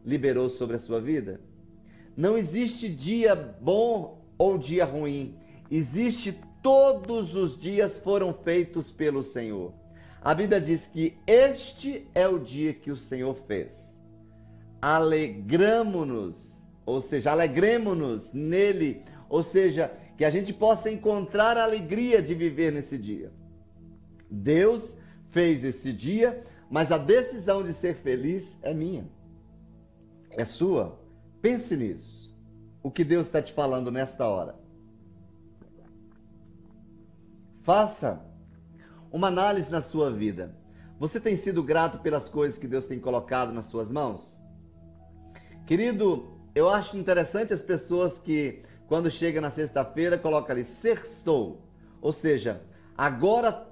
[0.06, 1.42] liberou sobre a sua vida?
[2.16, 5.36] Não existe dia bom ou dia ruim.
[5.70, 9.74] Existe todos os dias foram feitos pelo Senhor.
[10.22, 13.96] A Bíblia diz que este é o dia que o Senhor fez.
[14.82, 16.36] Alegramo-nos,
[16.86, 19.92] ou seja, alegremos-nos nele, ou seja,
[20.22, 23.32] que a gente possa encontrar a alegria de viver nesse dia.
[24.30, 24.96] Deus
[25.32, 29.10] fez esse dia, mas a decisão de ser feliz é minha,
[30.30, 31.02] é sua.
[31.42, 32.38] Pense nisso.
[32.84, 34.54] O que Deus está te falando nesta hora.
[37.64, 38.24] Faça
[39.12, 40.56] uma análise na sua vida.
[41.00, 44.40] Você tem sido grato pelas coisas que Deus tem colocado nas suas mãos?
[45.66, 48.62] Querido, eu acho interessante as pessoas que,
[48.92, 51.62] quando chega na sexta-feira, colocam ali sextou.
[52.02, 52.62] Ou seja,
[52.98, 53.66] agora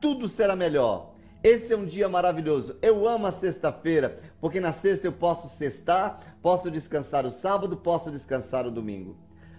[0.00, 1.12] tudo será melhor.
[1.42, 2.74] Esse é um dia maravilhoso.
[2.80, 8.10] Eu amo a sexta-feira, porque na sexta eu posso sextar, posso descansar o sábado, posso
[8.10, 9.18] descansar o domingo.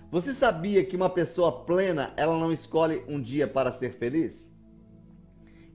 [0.10, 4.51] Você sabia que uma pessoa plena, ela não escolhe um dia para ser feliz?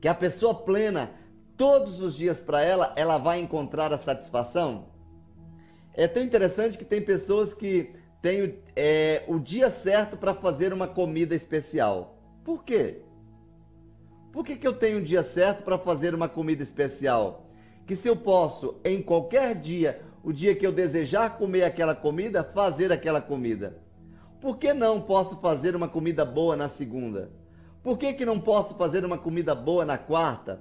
[0.00, 1.08] Que a pessoa plena,
[1.56, 4.88] todos os dias para ela, ela vai encontrar a satisfação.
[5.94, 10.86] É tão interessante que tem pessoas que têm é, o dia certo para fazer uma
[10.86, 12.18] comida especial.
[12.44, 13.02] Por quê?
[14.32, 17.46] Por que, que eu tenho um dia certo para fazer uma comida especial?
[17.86, 22.44] Que se eu posso, em qualquer dia, o dia que eu desejar comer aquela comida,
[22.44, 23.78] fazer aquela comida.
[24.40, 27.30] Por que não posso fazer uma comida boa na segunda?
[27.82, 30.60] Por que, que não posso fazer uma comida boa na quarta?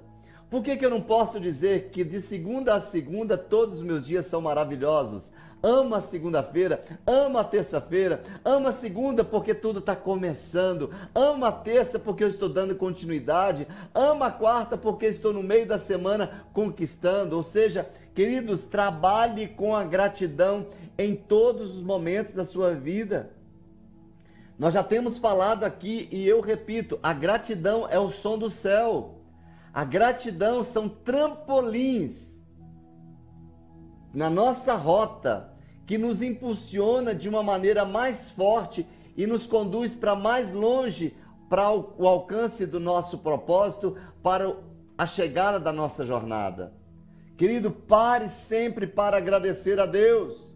[0.50, 4.04] Por que, que eu não posso dizer que de segunda a segunda todos os meus
[4.04, 5.30] dias são maravilhosos?
[5.62, 11.52] Amo a segunda-feira, amo a terça-feira, amo a segunda porque tudo está começando, amo a
[11.52, 16.46] terça porque eu estou dando continuidade, amo a quarta porque estou no meio da semana
[16.54, 17.36] conquistando.
[17.36, 23.30] Ou seja, queridos, trabalhe com a gratidão em todos os momentos da sua vida.
[24.58, 29.16] Nós já temos falado aqui e eu repito: a gratidão é o som do céu.
[29.74, 32.30] A gratidão são trampolins
[34.12, 35.49] na nossa rota
[35.90, 38.86] que nos impulsiona de uma maneira mais forte
[39.16, 41.16] e nos conduz para mais longe
[41.48, 44.56] para o, alcance do nosso propósito, para
[44.96, 46.72] a chegada da nossa jornada.
[47.36, 50.54] Querido, pare sempre para agradecer a Deus.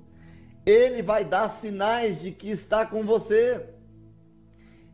[0.65, 3.71] Ele vai dar sinais de que está com você.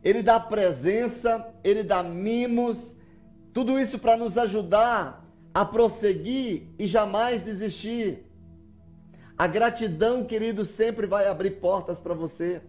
[0.03, 2.95] Ele dá presença, ele dá mimos,
[3.53, 5.23] tudo isso para nos ajudar
[5.53, 8.30] a prosseguir e jamais desistir.
[9.41, 12.61] A gratidão, querido, sempre vai abrir portas para você.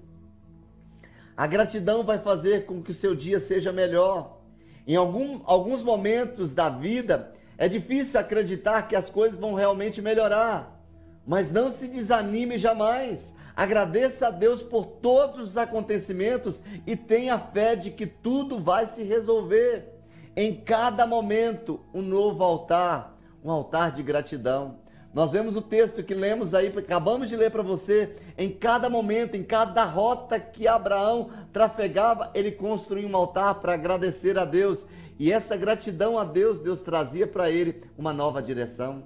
[1.37, 4.39] A gratidão vai fazer com que o seu dia seja melhor.
[4.87, 10.83] Em algum, alguns momentos da vida, é difícil acreditar que as coisas vão realmente melhorar.
[11.27, 13.35] Mas não se desanime jamais.
[13.55, 19.03] Agradeça a Deus por todos os acontecimentos e tenha fé de que tudo vai se
[19.03, 19.91] resolver
[20.35, 23.15] em cada momento um novo altar,
[23.45, 24.81] um altar de gratidão.
[25.15, 29.37] Nós vemos o texto que lemos aí, acabamos de ler para você, em cada momento,
[29.37, 34.85] em cada rota que Abraão trafegava, ele construía um altar para agradecer a Deus.
[35.19, 39.05] E essa gratidão a Deus, Deus trazia para ele uma nova direção.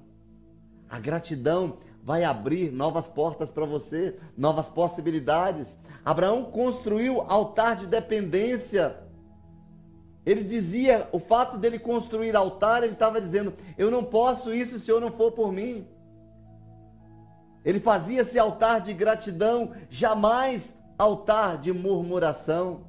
[0.89, 5.77] A gratidão vai abrir novas portas para você, novas possibilidades.
[6.05, 8.97] Abraão construiu altar de dependência
[10.27, 14.91] ele dizia, o fato dele construir altar, ele estava dizendo: Eu não posso isso se
[14.91, 15.87] eu não for por mim.
[17.67, 22.87] Ele fazia esse altar de gratidão, jamais altar de murmuração.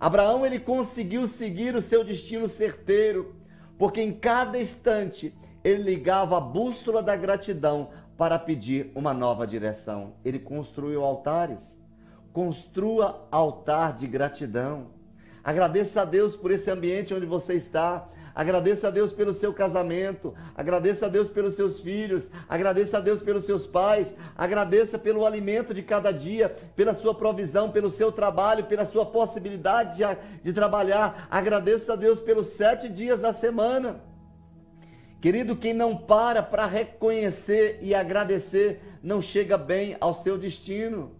[0.00, 3.36] Abraão ele conseguiu seguir o seu destino certeiro,
[3.78, 5.32] porque em cada instante
[5.62, 10.14] ele ligava a bússola da gratidão para pedir uma nova direção.
[10.24, 11.78] Ele construiu altares.
[12.32, 14.88] Construa altar de gratidão.
[15.44, 18.08] Agradeça a Deus por esse ambiente onde você está.
[18.34, 23.20] Agradeça a Deus pelo seu casamento, agradeça a Deus pelos seus filhos, agradeça a Deus
[23.20, 28.64] pelos seus pais, agradeça pelo alimento de cada dia, pela sua provisão, pelo seu trabalho,
[28.64, 30.04] pela sua possibilidade de,
[30.42, 31.28] de trabalhar.
[31.30, 34.00] Agradeça a Deus pelos sete dias da semana.
[35.20, 41.12] Querido, quem não para para reconhecer e agradecer, não chega bem ao seu destino.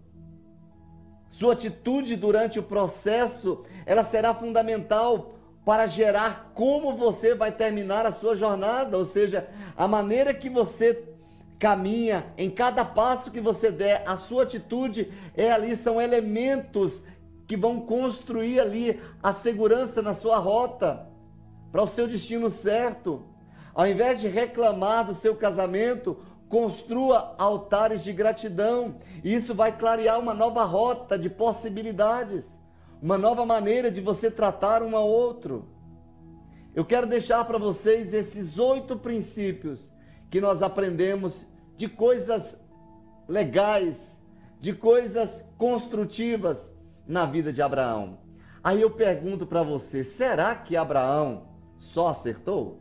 [1.29, 5.35] Sua atitude durante o processo, ela será fundamental
[5.65, 9.47] para gerar como você vai terminar a sua jornada, ou seja,
[9.77, 11.07] a maneira que você
[11.57, 17.03] caminha, em cada passo que você der, a sua atitude é ali são elementos
[17.47, 21.07] que vão construir ali a segurança na sua rota
[21.71, 23.25] para o seu destino certo.
[23.73, 26.17] Ao invés de reclamar do seu casamento,
[26.53, 28.97] Construa altares de gratidão.
[29.23, 32.45] E isso vai clarear uma nova rota de possibilidades,
[33.03, 35.67] uma nova maneira de você tratar um ao outro.
[36.73, 39.91] Eu quero deixar para vocês esses oito princípios
[40.31, 41.45] que nós aprendemos
[41.75, 42.57] de coisas
[43.27, 44.17] legais,
[44.61, 46.71] de coisas construtivas
[47.05, 48.19] na vida de Abraão.
[48.63, 52.79] Aí eu pergunto para você: será que Abraão só acertou?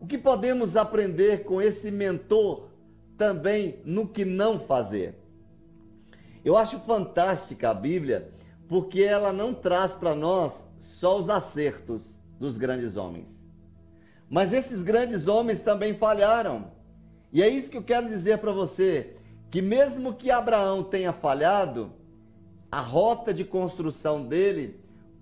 [0.00, 2.70] O que podemos aprender com esse mentor
[3.18, 5.18] também no que não fazer?
[6.42, 8.37] Eu acho fantástica a Bíblia
[8.68, 13.26] porque ela não traz para nós só os acertos dos grandes homens.
[14.28, 16.70] Mas esses grandes homens também falharam.
[17.32, 19.16] E é isso que eu quero dizer para você,
[19.50, 21.90] que mesmo que Abraão tenha falhado,
[22.70, 24.78] a rota de construção dele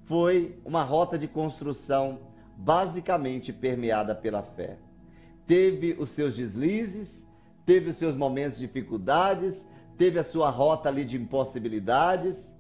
[0.07, 2.19] foi uma rota de construção
[2.57, 4.79] basicamente permeada pela fé.
[5.47, 7.25] Teve os seus deslizes,
[7.65, 9.67] teve os seus momentos de dificuldades,
[9.97, 12.51] teve a sua rota ali de impossibilidades,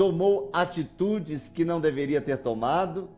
[0.00, 3.10] tomou atitudes que não deveria ter tomado.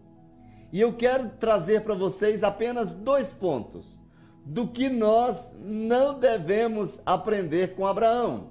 [0.72, 4.02] E eu quero trazer para vocês apenas dois pontos
[4.44, 8.48] do que nós não devemos aprender com Abraão.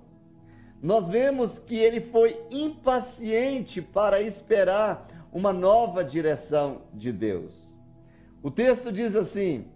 [0.82, 7.78] Nós vemos que ele foi impaciente para esperar uma nova direção de Deus.
[8.42, 9.68] O texto diz assim,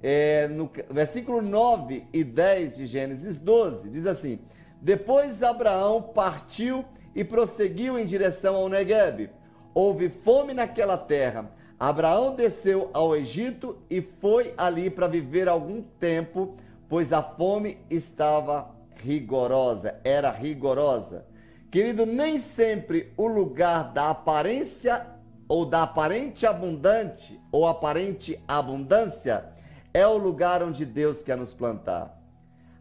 [0.00, 4.38] é, no versículo 9 e 10 de Gênesis 12, diz assim:
[4.80, 6.84] Depois Abraão partiu
[7.16, 9.30] e prosseguiu em direção ao Negueb.
[9.74, 11.50] Houve fome naquela terra.
[11.80, 16.56] Abraão desceu ao Egito e foi ali para viver algum tempo,
[16.88, 21.26] pois a fome estava rigorosa, era rigorosa.
[21.70, 25.06] Querido, nem sempre o lugar da aparência
[25.48, 29.46] ou da aparente abundante ou aparente abundância
[29.92, 32.14] é o lugar onde Deus quer nos plantar.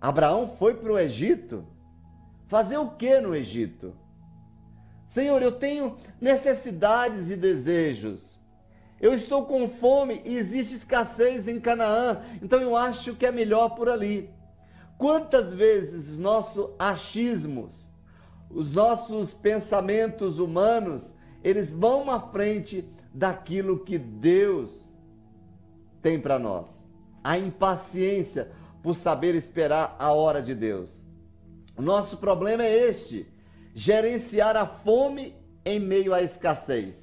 [0.01, 1.65] Abraão foi para o Egito.
[2.47, 3.93] Fazer o que no Egito?
[5.15, 8.37] Senhor, eu tenho necessidades e desejos.
[8.99, 13.69] Eu estou com fome e existe escassez em Canaã, então eu acho que é melhor
[13.75, 14.29] por ali.
[14.97, 17.89] Quantas vezes nossos achismos,
[18.49, 24.69] os nossos pensamentos humanos, eles vão à frente daquilo que Deus
[26.01, 26.85] tem para nós.
[27.23, 28.51] A impaciência
[28.83, 31.01] por saber esperar a hora de Deus.
[31.77, 33.33] O nosso problema é este:
[33.75, 36.95] gerenciar a fome em meio à escassez.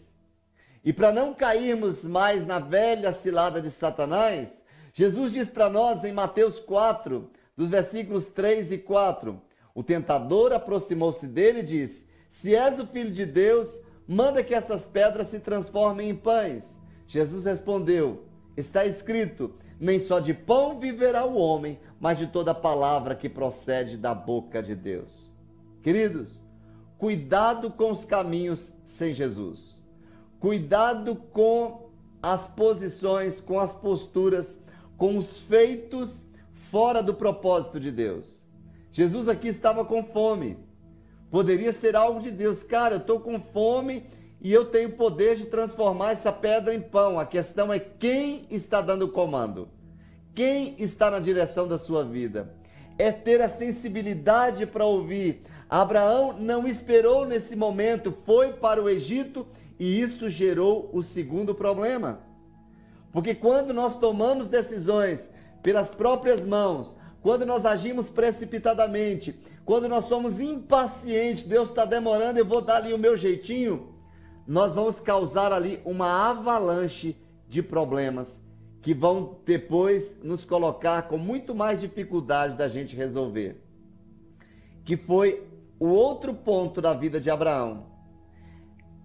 [0.85, 4.49] E para não cairmos mais na velha cilada de Satanás,
[4.93, 9.41] Jesus diz para nós em Mateus 4, dos versículos 3 e 4:
[9.75, 13.69] o tentador aproximou-se dele e disse: Se és o filho de Deus,
[14.07, 16.65] manda que essas pedras se transformem em pães.
[17.07, 18.25] Jesus respondeu:
[18.57, 23.97] Está escrito: Nem só de pão viverá o homem, mas de toda palavra que procede
[23.97, 25.33] da boca de Deus.
[25.83, 26.42] Queridos,
[27.03, 29.83] cuidado com os caminhos sem Jesus.
[30.39, 31.91] Cuidado com
[32.23, 34.57] as posições, com as posturas,
[34.97, 36.23] com os feitos
[36.71, 38.41] fora do propósito de Deus.
[38.93, 40.57] Jesus aqui estava com fome.
[41.29, 42.63] Poderia ser algo de Deus.
[42.63, 44.07] Cara, eu estou com fome
[44.41, 47.19] e eu tenho poder de transformar essa pedra em pão.
[47.19, 49.69] A questão é quem está dando o comando.
[50.37, 52.55] Quem está na direção da sua vida?
[52.97, 55.43] É ter a sensibilidade para ouvir.
[55.73, 59.47] Abraão não esperou nesse momento, foi para o Egito
[59.81, 62.21] e isso gerou o segundo problema.
[63.11, 65.31] Porque quando nós tomamos decisões
[65.63, 72.45] pelas próprias mãos, quando nós agimos precipitadamente, quando nós somos impacientes, Deus está demorando, eu
[72.45, 73.95] vou dar ali o meu jeitinho,
[74.47, 77.17] nós vamos causar ali uma avalanche
[77.49, 78.39] de problemas
[78.83, 83.57] que vão depois nos colocar com muito mais dificuldade da gente resolver.
[84.85, 85.51] Que foi
[85.83, 87.89] o outro ponto da vida de Abraão.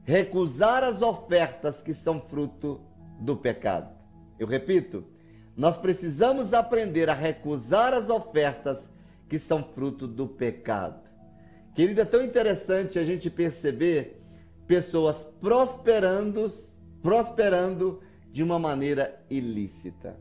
[0.03, 2.79] Recusar as ofertas que são fruto
[3.19, 3.97] do pecado.
[4.37, 5.03] Eu repito,
[5.55, 8.93] nós precisamos aprender a recusar as ofertas
[9.27, 11.01] que são fruto do pecado.
[11.73, 14.21] Querida, é tão interessante a gente perceber
[14.67, 16.45] pessoas prosperando,
[17.01, 20.15] prosperando de uma maneira ilícita.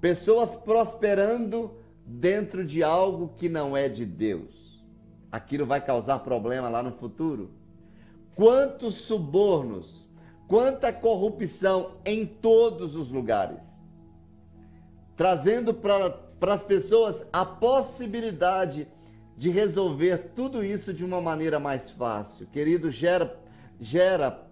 [0.00, 4.69] Pessoas prosperando dentro de algo que não é de Deus.
[5.30, 7.50] Aquilo vai causar problema lá no futuro.
[8.34, 10.08] Quantos subornos,
[10.48, 13.70] quanta corrupção em todos os lugares
[15.20, 18.88] trazendo para as pessoas a possibilidade
[19.36, 22.46] de resolver tudo isso de uma maneira mais fácil.
[22.46, 23.38] Querido, gera,
[23.78, 24.48] gera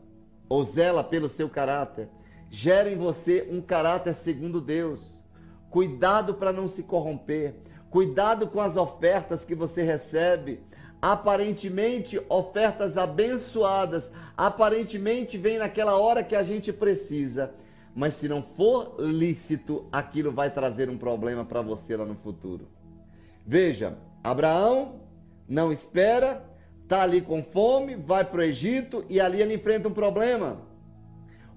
[0.47, 2.11] ou zela pelo seu caráter.
[2.51, 5.23] Gera em você um caráter segundo Deus.
[5.71, 7.55] Cuidado para não se corromper.
[7.89, 10.61] Cuidado com as ofertas que você recebe.
[11.01, 14.13] Aparentemente, ofertas abençoadas.
[14.37, 17.55] Aparentemente, vem naquela hora que a gente precisa
[17.99, 22.69] mas se não for lícito, aquilo vai trazer um problema para você lá no futuro.
[23.45, 25.01] Veja, Abraão
[25.49, 26.45] não espera,
[26.85, 30.61] está ali com fome, vai para o Egito e ali ele enfrenta um problema.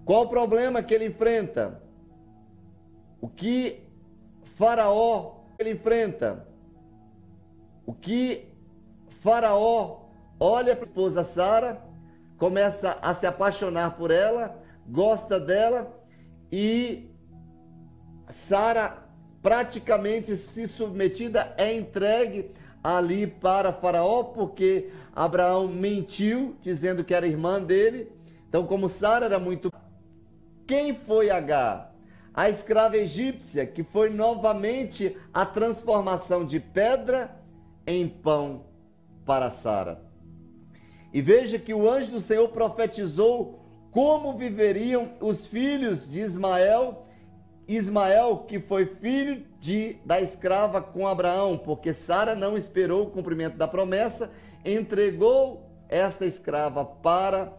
[0.04, 1.80] Qual o problema que ele enfrenta?
[3.22, 3.84] O que
[4.58, 6.48] Faraó ele enfrenta?
[7.86, 8.48] O que
[9.22, 10.02] Faraó
[10.40, 11.80] olha para a esposa Sara,
[12.38, 15.96] começa a se apaixonar por ela, gosta dela
[16.52, 17.08] e
[18.32, 19.06] Sara
[19.44, 22.52] praticamente se submetida é entregue
[22.84, 28.12] ali para Faraó, porque Abraão mentiu, dizendo que era irmã dele.
[28.50, 29.72] Então, como Sara era muito.
[30.66, 31.94] Quem foi Agar?
[32.34, 37.30] A escrava egípcia, que foi novamente a transformação de pedra
[37.86, 38.71] em pão
[39.26, 40.02] para Sara.
[41.14, 43.60] E veja que o anjo do Senhor profetizou
[43.92, 47.06] como viveriam os filhos de Ismael
[47.68, 53.58] Ismael, que foi filho de, da escrava com Abraão, porque Sara não esperou o cumprimento
[53.58, 54.30] da promessa,
[54.66, 57.54] entregou essa escrava para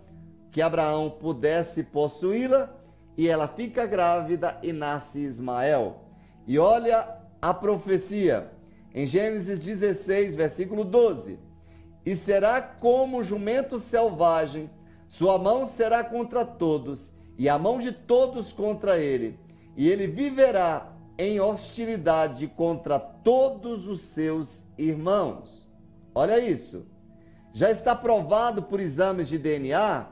[0.51, 2.71] que Abraão pudesse possuí-la,
[3.17, 6.03] e ela fica grávida e nasce Ismael.
[6.47, 7.09] E olha
[7.41, 8.51] a profecia
[8.95, 11.39] em Gênesis 16, versículo 12:
[12.05, 14.71] E será como jumento selvagem,
[15.07, 19.39] sua mão será contra todos, e a mão de todos contra ele
[19.77, 25.69] e ele viverá em hostilidade contra todos os seus irmãos.
[26.15, 26.87] Olha isso.
[27.53, 30.07] Já está provado por exames de DNA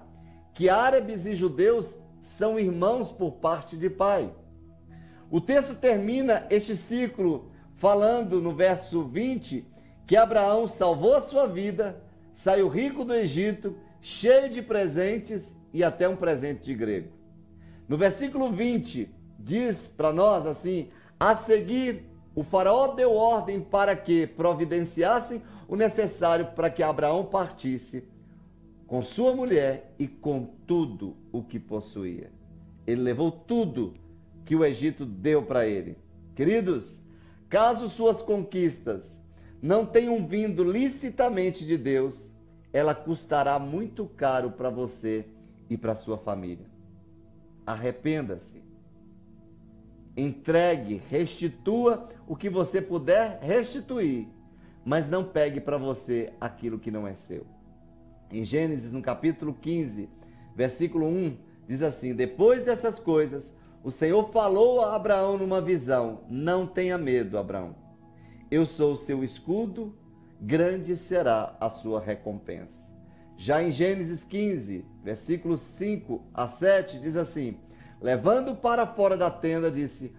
[0.55, 4.33] que árabes e judeus são irmãos por parte de pai.
[5.31, 9.67] O texto termina este ciclo falando no verso 20
[10.11, 12.03] que Abraão salvou a sua vida,
[12.35, 17.11] saiu rico do Egito, cheio de presentes e até um presente de grego.
[17.89, 19.09] No versículo 20,
[19.39, 20.89] diz para nós assim:
[21.21, 28.03] a seguir, o Faraó deu ordem para que providenciassem o necessário para que Abraão partisse
[28.89, 32.33] com sua mulher e com tudo o que possuía.
[32.85, 33.95] Ele levou tudo
[34.45, 35.97] que o Egito deu para ele.
[36.35, 37.01] Queridos,
[37.49, 39.20] caso suas conquistas
[39.63, 42.31] não tenham vindo licitamente de Deus,
[42.73, 45.27] ela custará muito caro para você
[45.69, 46.67] e para sua família.
[47.67, 48.71] Arrependa-se
[50.17, 54.29] entregue, restitua o que você puder restituir,
[54.85, 57.47] mas não pegue para você aquilo que não é seu.
[58.31, 60.09] Em Gênesis, no capítulo 15,
[60.55, 61.37] versículo 1,
[61.69, 63.53] diz assim: Depois dessas coisas,
[63.83, 67.75] o Senhor falou a Abraão numa visão: Não tenha medo, Abraão.
[68.51, 69.95] Eu sou o seu escudo,
[70.41, 72.83] grande será a sua recompensa.
[73.37, 77.59] Já em Gênesis 15, versículos 5 a 7, diz assim:
[78.01, 80.13] Levando para fora da tenda, disse: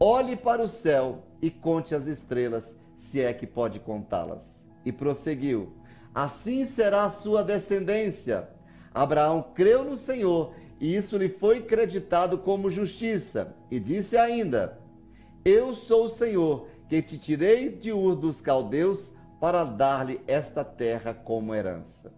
[0.00, 4.58] Olhe para o céu e conte as estrelas, se é que pode contá-las.
[4.82, 5.74] E prosseguiu:
[6.14, 8.48] Assim será a sua descendência.
[8.94, 13.54] Abraão creu no Senhor e isso lhe foi creditado como justiça.
[13.70, 14.78] E disse ainda:
[15.44, 21.12] Eu sou o Senhor que te tirei de Ur dos caldeus para dar-lhe esta terra
[21.12, 22.14] como herança.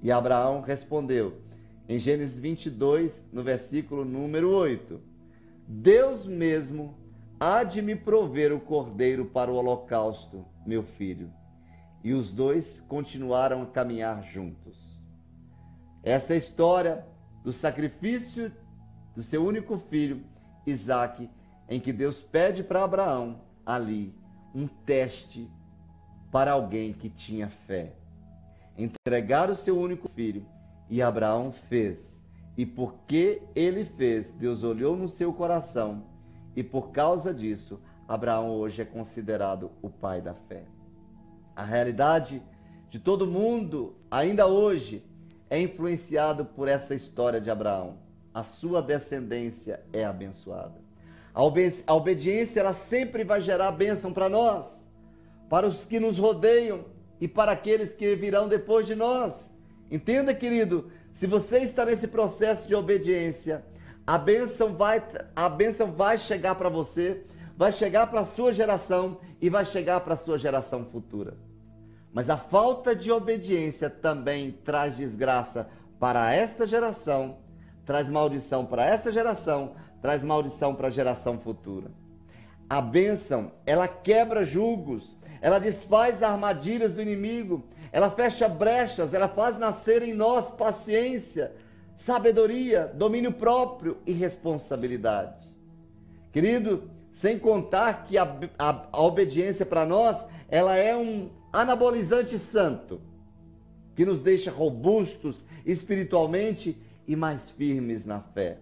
[0.00, 1.40] E Abraão respondeu:
[1.88, 5.00] em Gênesis 22, no versículo número 8.
[5.66, 6.96] Deus mesmo
[7.40, 11.32] há de me prover o cordeiro para o holocausto, meu filho.
[12.04, 15.00] E os dois continuaram a caminhar juntos.
[16.02, 17.04] Essa é história
[17.42, 18.52] do sacrifício
[19.16, 20.22] do seu único filho,
[20.64, 21.28] Isaque,
[21.68, 24.14] em que Deus pede para Abraão ali
[24.54, 25.50] um teste
[26.30, 27.92] para alguém que tinha fé.
[28.76, 30.46] Entregar o seu único filho
[30.88, 32.22] e Abraão fez.
[32.56, 36.04] E porque ele fez, Deus olhou no seu coração.
[36.54, 40.64] E por causa disso, Abraão hoje é considerado o pai da fé.
[41.56, 42.42] A realidade
[42.90, 45.02] de todo mundo, ainda hoje,
[45.48, 47.98] é influenciado por essa história de Abraão.
[48.34, 50.81] A sua descendência é abençoada.
[51.34, 54.86] A, obedi a obediência ela sempre vai gerar bênção para nós,
[55.48, 56.84] para os que nos rodeiam
[57.20, 59.50] e para aqueles que virão depois de nós.
[59.90, 63.64] Entenda, querido, se você está nesse processo de obediência,
[64.06, 65.02] a bênção vai,
[65.36, 67.24] a bênção vai chegar para você,
[67.56, 71.36] vai chegar para a sua geração e vai chegar para a sua geração futura.
[72.12, 75.68] Mas a falta de obediência também traz desgraça
[75.98, 77.38] para esta geração,
[77.86, 81.90] traz maldição para essa geração, traz maldição para a geração futura.
[82.68, 87.62] A bênção, ela quebra julgos, ela desfaz armadilhas do inimigo,
[87.92, 91.52] ela fecha brechas, ela faz nascer em nós paciência,
[91.96, 95.48] sabedoria, domínio próprio e responsabilidade.
[96.32, 98.24] Querido, sem contar que a,
[98.58, 103.00] a, a obediência para nós, ela é um anabolizante santo,
[103.94, 106.76] que nos deixa robustos espiritualmente
[107.06, 108.58] e mais firmes na fé.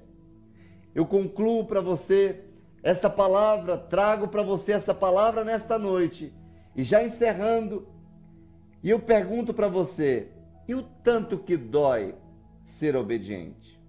[0.95, 2.45] Eu concluo para você
[2.83, 6.33] esta palavra, trago para você essa palavra nesta noite.
[6.75, 7.87] E já encerrando,
[8.83, 10.29] e eu pergunto para você:
[10.67, 12.15] e o tanto que dói
[12.65, 13.81] ser obediente?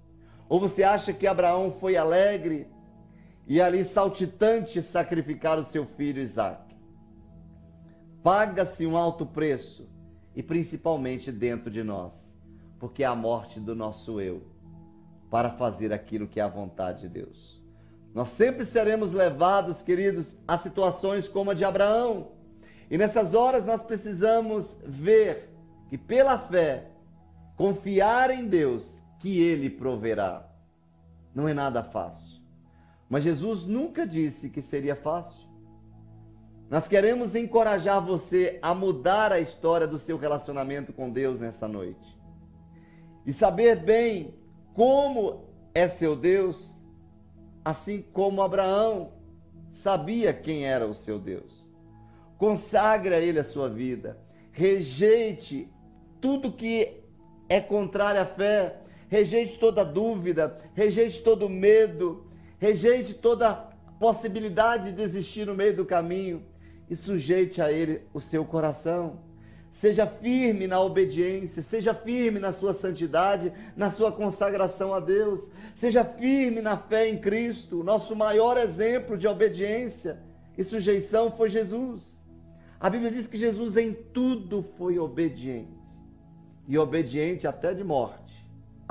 [0.49, 2.67] Ou você acha que Abraão foi alegre
[3.47, 6.75] e ali saltitante sacrificar o seu filho Isaque?
[8.21, 9.89] Paga-se um alto preço
[10.35, 12.31] e principalmente dentro de nós,
[12.77, 14.50] porque é a morte do nosso eu
[15.31, 17.63] para fazer aquilo que é a vontade de Deus.
[18.13, 22.33] Nós sempre seremos levados, queridos, a situações como a de Abraão.
[22.89, 25.49] E nessas horas nós precisamos ver
[25.89, 26.89] que pela fé,
[27.55, 30.45] confiar em Deus, que Ele proverá.
[31.33, 32.41] Não é nada fácil.
[33.09, 35.49] Mas Jesus nunca disse que seria fácil.
[36.69, 42.19] Nós queremos encorajar você a mudar a história do seu relacionamento com Deus nessa noite.
[43.25, 44.40] E saber bem
[44.73, 46.81] como é seu Deus,
[47.63, 49.13] assim como Abraão
[49.71, 51.67] sabia quem era o seu Deus.
[52.37, 54.17] Consagre a ele a sua vida.
[54.51, 55.69] Rejeite
[56.19, 57.01] tudo que
[57.47, 58.81] é contrário à fé.
[59.07, 62.25] Rejeite toda dúvida, rejeite todo medo,
[62.57, 63.69] rejeite toda
[63.99, 66.45] possibilidade de desistir no meio do caminho
[66.89, 69.19] e sujeite a ele o seu coração.
[69.71, 75.49] Seja firme na obediência, seja firme na sua santidade, na sua consagração a Deus.
[75.75, 77.83] Seja firme na fé em Cristo.
[77.83, 80.19] Nosso maior exemplo de obediência
[80.57, 82.21] e sujeição foi Jesus.
[82.79, 85.79] A Bíblia diz que Jesus em tudo foi obediente.
[86.67, 88.21] E obediente até de morte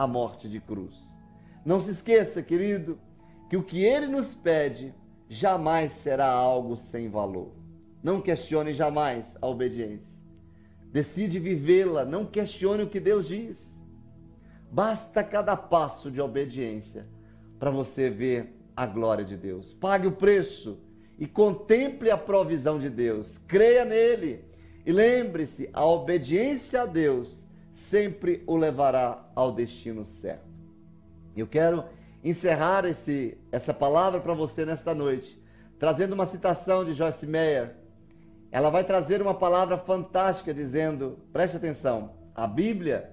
[0.01, 0.97] a morte de cruz.
[1.63, 2.99] Não se esqueça, querido,
[3.51, 4.95] que o que ele nos pede
[5.29, 7.53] jamais será algo sem valor.
[8.03, 10.10] Não questione jamais a obediência.
[10.93, 13.79] Decide vivê-la, não questione o que Deus diz.
[14.71, 17.07] Basta cada passo de obediência
[17.59, 19.75] para você ver a glória de Deus.
[19.75, 20.79] Pague o preço
[21.19, 23.39] e contemple a provisão de Deus.
[23.47, 24.45] Creia nele.
[24.87, 27.45] E lembre-se, a obediência a Deus
[27.75, 30.49] sempre o levará ao destino certo.
[31.37, 31.85] Eu quero
[32.25, 35.41] encerrar esse, essa palavra para você nesta noite,
[35.79, 37.77] trazendo uma citação de Joyce Meyer,
[38.53, 43.13] ela vai trazer uma palavra fantástica dizendo: preste atenção, a Bíblia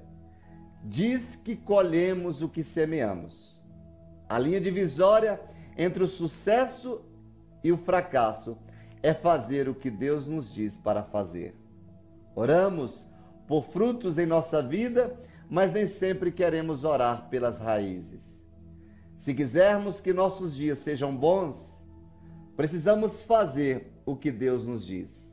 [0.84, 3.62] diz que colhemos o que semeamos.
[4.28, 5.40] A linha divisória
[5.78, 7.02] entre o sucesso
[7.64, 8.58] e o fracasso
[9.04, 11.56] é fazer o que Deus nos diz para fazer.
[12.36, 13.06] Oramos
[13.48, 15.16] por frutos em nossa vida,
[15.50, 18.38] mas nem sempre queremos orar pelas raízes.
[19.20, 21.84] Se quisermos que nossos dias sejam bons,
[22.56, 25.27] precisamos fazer o que Deus nos diz.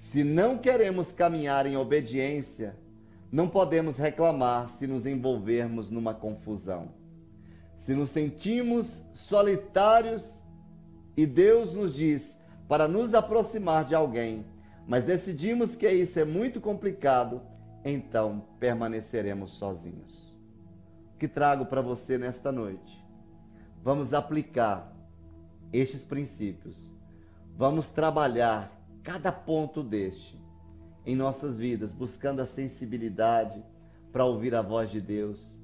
[0.00, 2.74] Se não queremos caminhar em obediência,
[3.30, 6.88] não podemos reclamar se nos envolvermos numa confusão.
[7.78, 10.42] Se nos sentimos solitários
[11.16, 12.36] e Deus nos diz
[12.66, 14.44] para nos aproximar de alguém,
[14.84, 17.42] mas decidimos que isso é muito complicado,
[17.84, 20.36] então permaneceremos sozinhos.
[21.14, 23.04] O que trago para você nesta noite?
[23.84, 24.92] Vamos aplicar
[25.72, 26.92] estes princípios.
[27.56, 30.38] Vamos trabalhar cada ponto deste
[31.04, 33.62] em nossas vidas, buscando a sensibilidade
[34.12, 35.58] para ouvir a voz de Deus,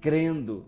[0.00, 0.66] crendo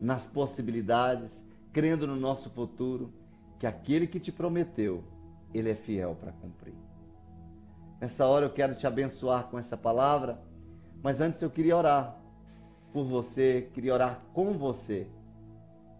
[0.00, 3.12] nas possibilidades, crendo no nosso futuro,
[3.58, 5.04] que aquele que te prometeu,
[5.52, 6.74] ele é fiel para cumprir.
[8.00, 10.40] Nessa hora eu quero te abençoar com essa palavra,
[11.02, 12.18] mas antes eu queria orar
[12.92, 15.08] por você, queria orar com você.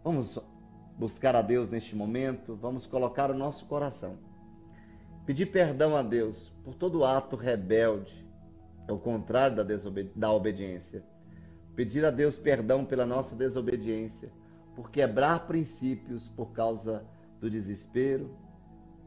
[0.03, 0.39] Vamos
[0.99, 4.32] buscar a Deus neste momento, vamos colocar o nosso coração
[5.25, 8.27] Pedir perdão a Deus por todo ato rebelde,
[8.89, 9.65] é o contrário da,
[10.17, 11.05] da obediência.
[11.77, 14.33] Pedir a Deus perdão pela nossa desobediência,
[14.75, 17.05] por quebrar princípios por causa
[17.41, 18.37] do desespero,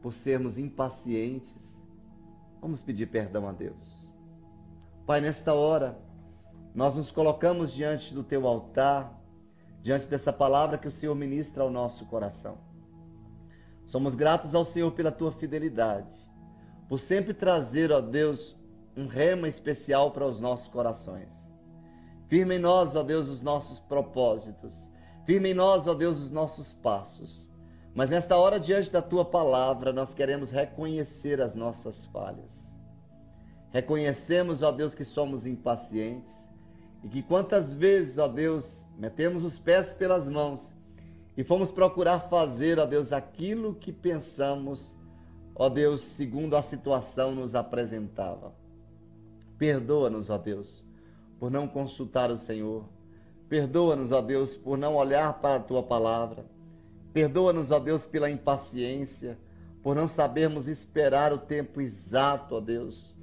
[0.02, 1.78] por sermos impacientes.
[2.60, 4.10] Vamos pedir perdão a Deus.
[5.04, 5.98] Pai, nesta hora,
[6.74, 9.20] nós nos colocamos diante do teu altar,
[9.82, 12.65] diante dessa palavra que o Senhor ministra ao nosso coração.
[13.86, 16.28] Somos gratos ao Senhor pela tua fidelidade,
[16.88, 18.56] por sempre trazer, ó Deus,
[18.96, 21.32] um rema especial para os nossos corações.
[22.28, 24.88] Firme em nós, ó Deus, os nossos propósitos.
[25.24, 27.48] Firme em nós, ó Deus, os nossos passos.
[27.94, 32.50] Mas nesta hora, diante da tua palavra, nós queremos reconhecer as nossas falhas.
[33.70, 36.34] Reconhecemos, ó Deus, que somos impacientes
[37.04, 40.70] e que quantas vezes, ó Deus, metemos os pés pelas mãos
[41.36, 44.96] e fomos procurar fazer, ó Deus, aquilo que pensamos,
[45.54, 48.54] ó Deus, segundo a situação nos apresentava.
[49.58, 50.84] Perdoa-nos, ó Deus,
[51.38, 52.84] por não consultar o Senhor.
[53.48, 56.44] Perdoa-nos, ó Deus, por não olhar para a tua palavra.
[57.12, 59.38] Perdoa-nos, ó Deus, pela impaciência,
[59.82, 63.16] por não sabermos esperar o tempo exato, ó Deus.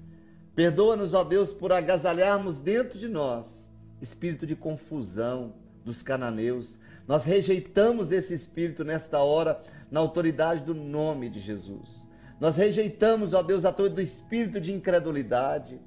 [0.56, 3.64] Perdoa-nos, ó Deus, por agasalharmos dentro de nós
[4.03, 5.53] espírito de confusão
[5.84, 6.77] dos cananeus.
[7.08, 9.62] Nós rejeitamos esse espírito nesta hora,
[9.92, 12.08] na autoridade do nome de Jesus.
[12.40, 15.80] Nós rejeitamos, ó Deus, a todo espírito de incredulidade,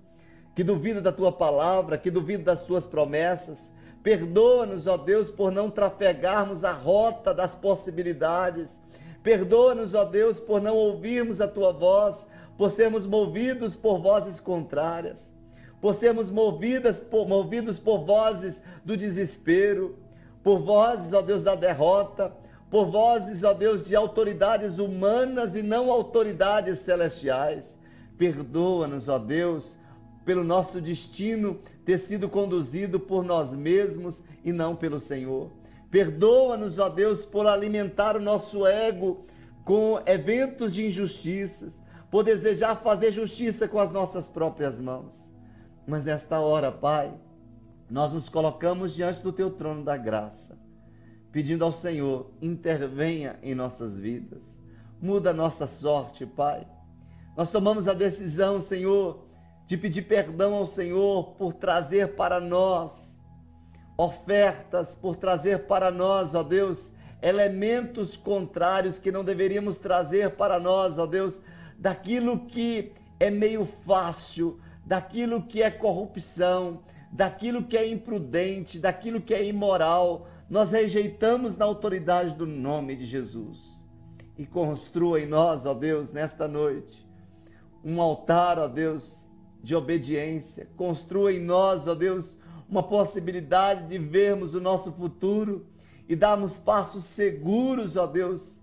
[0.54, 3.70] que duvida da tua palavra, que duvida das tuas promessas.
[4.02, 8.78] Perdoa-nos, ó Deus, por não trafegarmos a rota das possibilidades.
[9.22, 12.26] Perdoa-nos, ó Deus, por não ouvirmos a tua voz,
[12.56, 15.30] por sermos movidos por vozes contrárias,
[15.80, 19.98] por sermos movidas por, movidos por vozes do desespero,
[20.46, 22.32] por vozes, ó Deus, da derrota,
[22.70, 27.76] por vozes, ó Deus, de autoridades humanas e não autoridades celestiais.
[28.16, 29.76] Perdoa-nos, ó Deus,
[30.24, 35.50] pelo nosso destino ter sido conduzido por nós mesmos e não pelo Senhor.
[35.90, 39.26] Perdoa-nos, ó Deus, por alimentar o nosso ego
[39.64, 41.76] com eventos de injustiças,
[42.08, 45.24] por desejar fazer justiça com as nossas próprias mãos.
[45.84, 47.12] Mas nesta hora, Pai,
[47.90, 50.58] nós nos colocamos diante do teu trono da graça,
[51.30, 54.42] pedindo ao Senhor, intervenha em nossas vidas,
[55.00, 56.66] muda a nossa sorte, Pai.
[57.36, 59.26] Nós tomamos a decisão, Senhor,
[59.66, 63.16] de pedir perdão ao Senhor por trazer para nós
[63.96, 66.90] ofertas, por trazer para nós, ó Deus,
[67.22, 71.40] elementos contrários que não deveríamos trazer para nós, ó Deus,
[71.78, 79.34] daquilo que é meio fácil, daquilo que é corrupção, daquilo que é imprudente, daquilo que
[79.34, 80.28] é imoral.
[80.48, 83.76] Nós rejeitamos na autoridade do nome de Jesus.
[84.38, 87.06] E construa em nós, ó Deus, nesta noite,
[87.82, 89.22] um altar, ó Deus,
[89.62, 90.68] de obediência.
[90.76, 92.38] Construa em nós, ó Deus,
[92.68, 95.66] uma possibilidade de vermos o nosso futuro
[96.08, 98.58] e darmos passos seguros, ó Deus,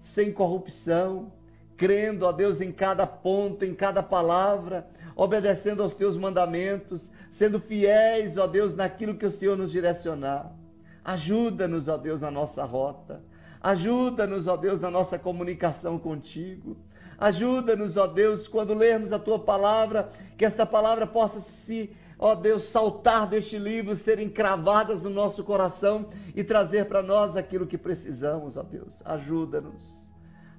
[0.00, 1.32] sem corrupção,
[1.76, 8.38] crendo, ó Deus, em cada ponto, em cada palavra, obedecendo aos teus mandamentos, sendo fiéis,
[8.38, 10.56] ó Deus, naquilo que o Senhor nos direcionar.
[11.04, 13.22] Ajuda-nos, ó Deus, na nossa rota.
[13.60, 16.78] Ajuda-nos, ó Deus, na nossa comunicação contigo.
[17.18, 20.08] Ajuda-nos, ó Deus, quando lermos a tua palavra,
[20.38, 26.08] que esta palavra possa se, ó Deus, saltar deste livro, ser encravadas no nosso coração
[26.34, 29.02] e trazer para nós aquilo que precisamos, ó Deus.
[29.04, 30.08] Ajuda-nos.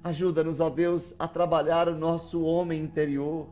[0.04, 3.48] Ajuda-nos, ó Deus, a trabalhar o nosso homem interior,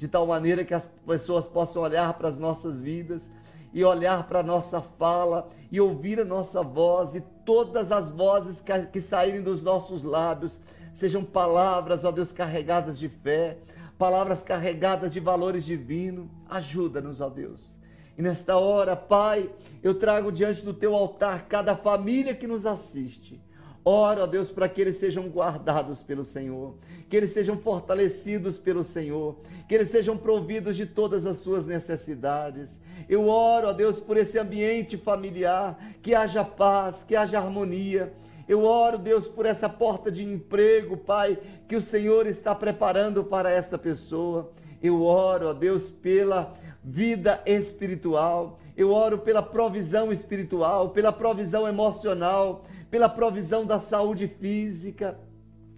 [0.00, 3.30] de tal maneira que as pessoas possam olhar para as nossas vidas
[3.70, 8.62] e olhar para a nossa fala e ouvir a nossa voz e todas as vozes
[8.62, 10.58] que, que saírem dos nossos lábios
[10.94, 13.58] sejam palavras, ó Deus, carregadas de fé,
[13.98, 16.30] palavras carregadas de valores divinos.
[16.48, 17.76] Ajuda-nos, ó Deus.
[18.16, 19.50] E nesta hora, Pai,
[19.82, 23.38] eu trago diante do teu altar cada família que nos assiste.
[23.84, 26.74] Oro, ó Deus, para que eles sejam guardados pelo Senhor,
[27.08, 29.36] que eles sejam fortalecidos pelo Senhor,
[29.66, 32.80] que eles sejam providos de todas as suas necessidades.
[33.08, 38.12] Eu oro, ó Deus, por esse ambiente familiar, que haja paz, que haja harmonia,
[38.50, 41.38] eu oro, Deus, por essa porta de emprego, Pai,
[41.68, 44.50] que o Senhor está preparando para esta pessoa.
[44.82, 46.52] Eu oro, ó Deus, pela
[46.82, 48.58] vida espiritual.
[48.76, 55.18] Eu oro pela provisão espiritual, pela provisão emocional, pela provisão da saúde física.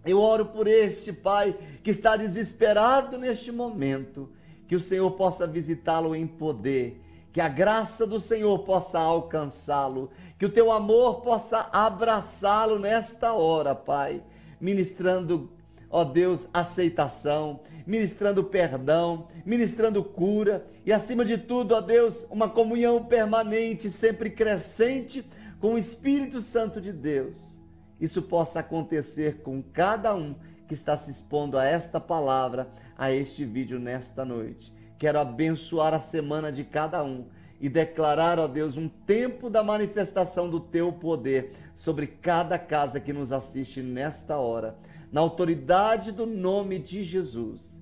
[0.05, 4.31] Eu oro por este Pai que está desesperado neste momento,
[4.67, 7.03] que o Senhor possa visitá-lo em poder
[7.33, 13.75] que a graça do Senhor possa alcançá-lo, que o teu amor possa abraçá-lo nesta hora,
[13.75, 14.23] Pai,
[14.61, 15.51] ministrando,
[15.89, 23.03] ó Deus, aceitação, ministrando perdão, ministrando cura e, acima de tudo, ó Deus, uma comunhão
[23.03, 25.25] permanente, sempre crescente
[25.63, 27.59] com o Espírito Santo de Deus.
[27.99, 30.35] Isso possa acontecer com cada um
[30.69, 32.69] que está se expondo a esta palavra,
[32.99, 37.27] a este vídeo nesta noite Quero abençoar a semana de cada um
[37.61, 43.13] e declarar, ó Deus, um tempo da manifestação do teu poder sobre cada casa que
[43.13, 44.79] nos assiste nesta hora,
[45.11, 47.77] na autoridade do nome de Jesus.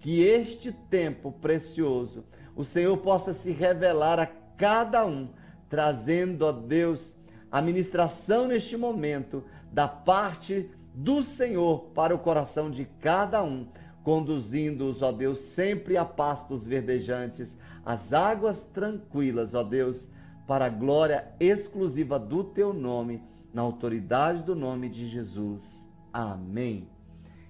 [0.00, 5.30] Que este tempo precioso o Senhor possa se revelar a cada um,
[5.70, 7.15] trazendo, ó Deus,
[7.50, 13.66] a ministração neste momento da parte do Senhor para o coração de cada um
[14.06, 20.08] conduzindo-os, ó Deus, sempre a pastos verdejantes, as águas tranquilas, ó Deus,
[20.46, 23.20] para a glória exclusiva do teu nome,
[23.52, 25.90] na autoridade do nome de Jesus.
[26.12, 26.88] Amém.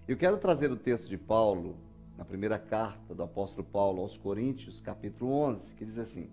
[0.09, 1.77] Eu quero trazer o texto de Paulo,
[2.17, 6.31] na primeira carta do apóstolo Paulo aos Coríntios, capítulo 11, que diz assim: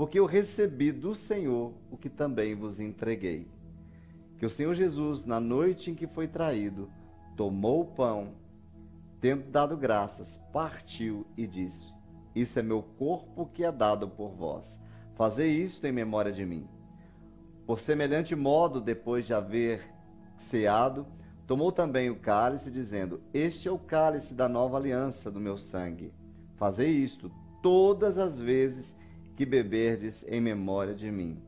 [0.00, 3.46] Porque eu recebi do Senhor o que também vos entreguei.
[4.38, 6.88] Que o Senhor Jesus, na noite em que foi traído,
[7.36, 8.32] tomou o pão
[9.20, 11.92] Tendo dado graças, partiu e disse:
[12.34, 14.74] Isso é meu corpo que é dado por vós.
[15.16, 16.66] Fazei isto em memória de mim.
[17.66, 19.86] Por semelhante modo, depois de haver
[20.38, 21.06] ceado,
[21.46, 26.10] tomou também o cálice, dizendo: Este é o cálice da nova aliança do meu sangue.
[26.56, 28.98] Fazei isto todas as vezes
[29.40, 31.42] que beberdes em memória de mim.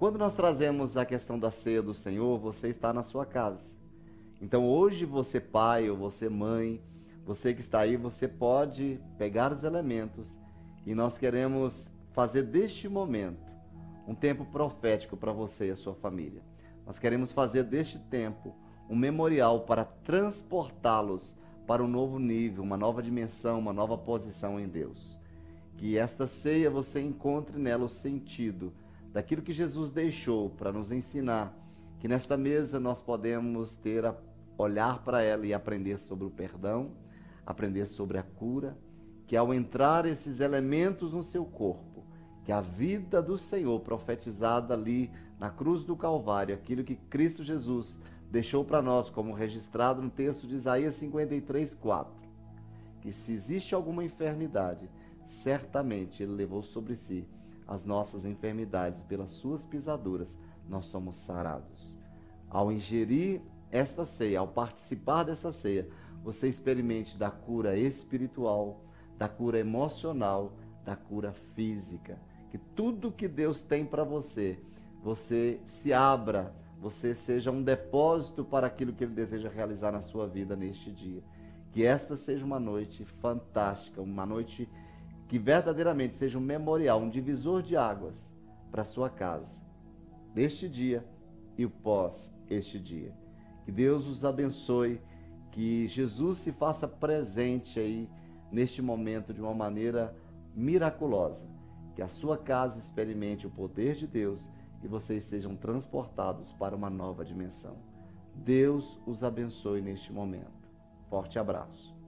[0.00, 3.72] Quando nós trazemos a questão da ceia do Senhor, você está na sua casa.
[4.42, 6.82] Então hoje você pai ou você mãe,
[7.24, 10.36] você que está aí, você pode pegar os elementos
[10.84, 13.48] e nós queremos fazer deste momento
[14.08, 16.42] um tempo profético para você e a sua família.
[16.84, 18.52] Nós queremos fazer deste tempo
[18.88, 21.32] um memorial para transportá-los
[21.64, 25.19] para um novo nível, uma nova dimensão, uma nova posição em Deus.
[25.80, 28.70] Que esta ceia você encontre nela o sentido
[29.14, 31.56] daquilo que Jesus deixou para nos ensinar,
[31.98, 34.14] que nesta mesa nós podemos ter a
[34.58, 36.90] olhar para ela e aprender sobre o perdão,
[37.46, 38.76] aprender sobre a cura,
[39.26, 42.04] que ao entrar esses elementos no seu corpo,
[42.44, 47.98] que a vida do Senhor profetizada ali na cruz do Calvário, aquilo que Cristo Jesus
[48.30, 52.12] deixou para nós, como registrado no texto de Isaías 53, 4,
[53.00, 54.90] que se existe alguma enfermidade,
[55.30, 57.26] certamente Ele levou sobre si
[57.66, 60.36] as nossas enfermidades, pelas suas pisaduras
[60.68, 61.96] nós somos sarados.
[62.48, 63.40] Ao ingerir
[63.70, 65.88] esta ceia, ao participar dessa ceia,
[66.22, 68.82] você experimente da cura espiritual,
[69.16, 70.52] da cura emocional,
[70.84, 72.18] da cura física.
[72.50, 74.58] Que tudo que Deus tem para você,
[75.02, 80.26] você se abra, você seja um depósito para aquilo que Ele deseja realizar na sua
[80.26, 81.22] vida neste dia.
[81.72, 84.68] Que esta seja uma noite fantástica, uma noite
[85.30, 88.34] que verdadeiramente seja um memorial, um divisor de águas
[88.68, 89.62] para sua casa,
[90.34, 91.06] deste dia
[91.56, 93.14] e o pós este dia.
[93.64, 95.00] Que Deus os abençoe,
[95.52, 98.10] que Jesus se faça presente aí
[98.50, 100.12] neste momento de uma maneira
[100.52, 101.48] miraculosa.
[101.94, 104.50] Que a sua casa experimente o poder de Deus
[104.82, 107.76] e vocês sejam transportados para uma nova dimensão.
[108.34, 110.68] Deus os abençoe neste momento.
[111.08, 111.99] Forte abraço.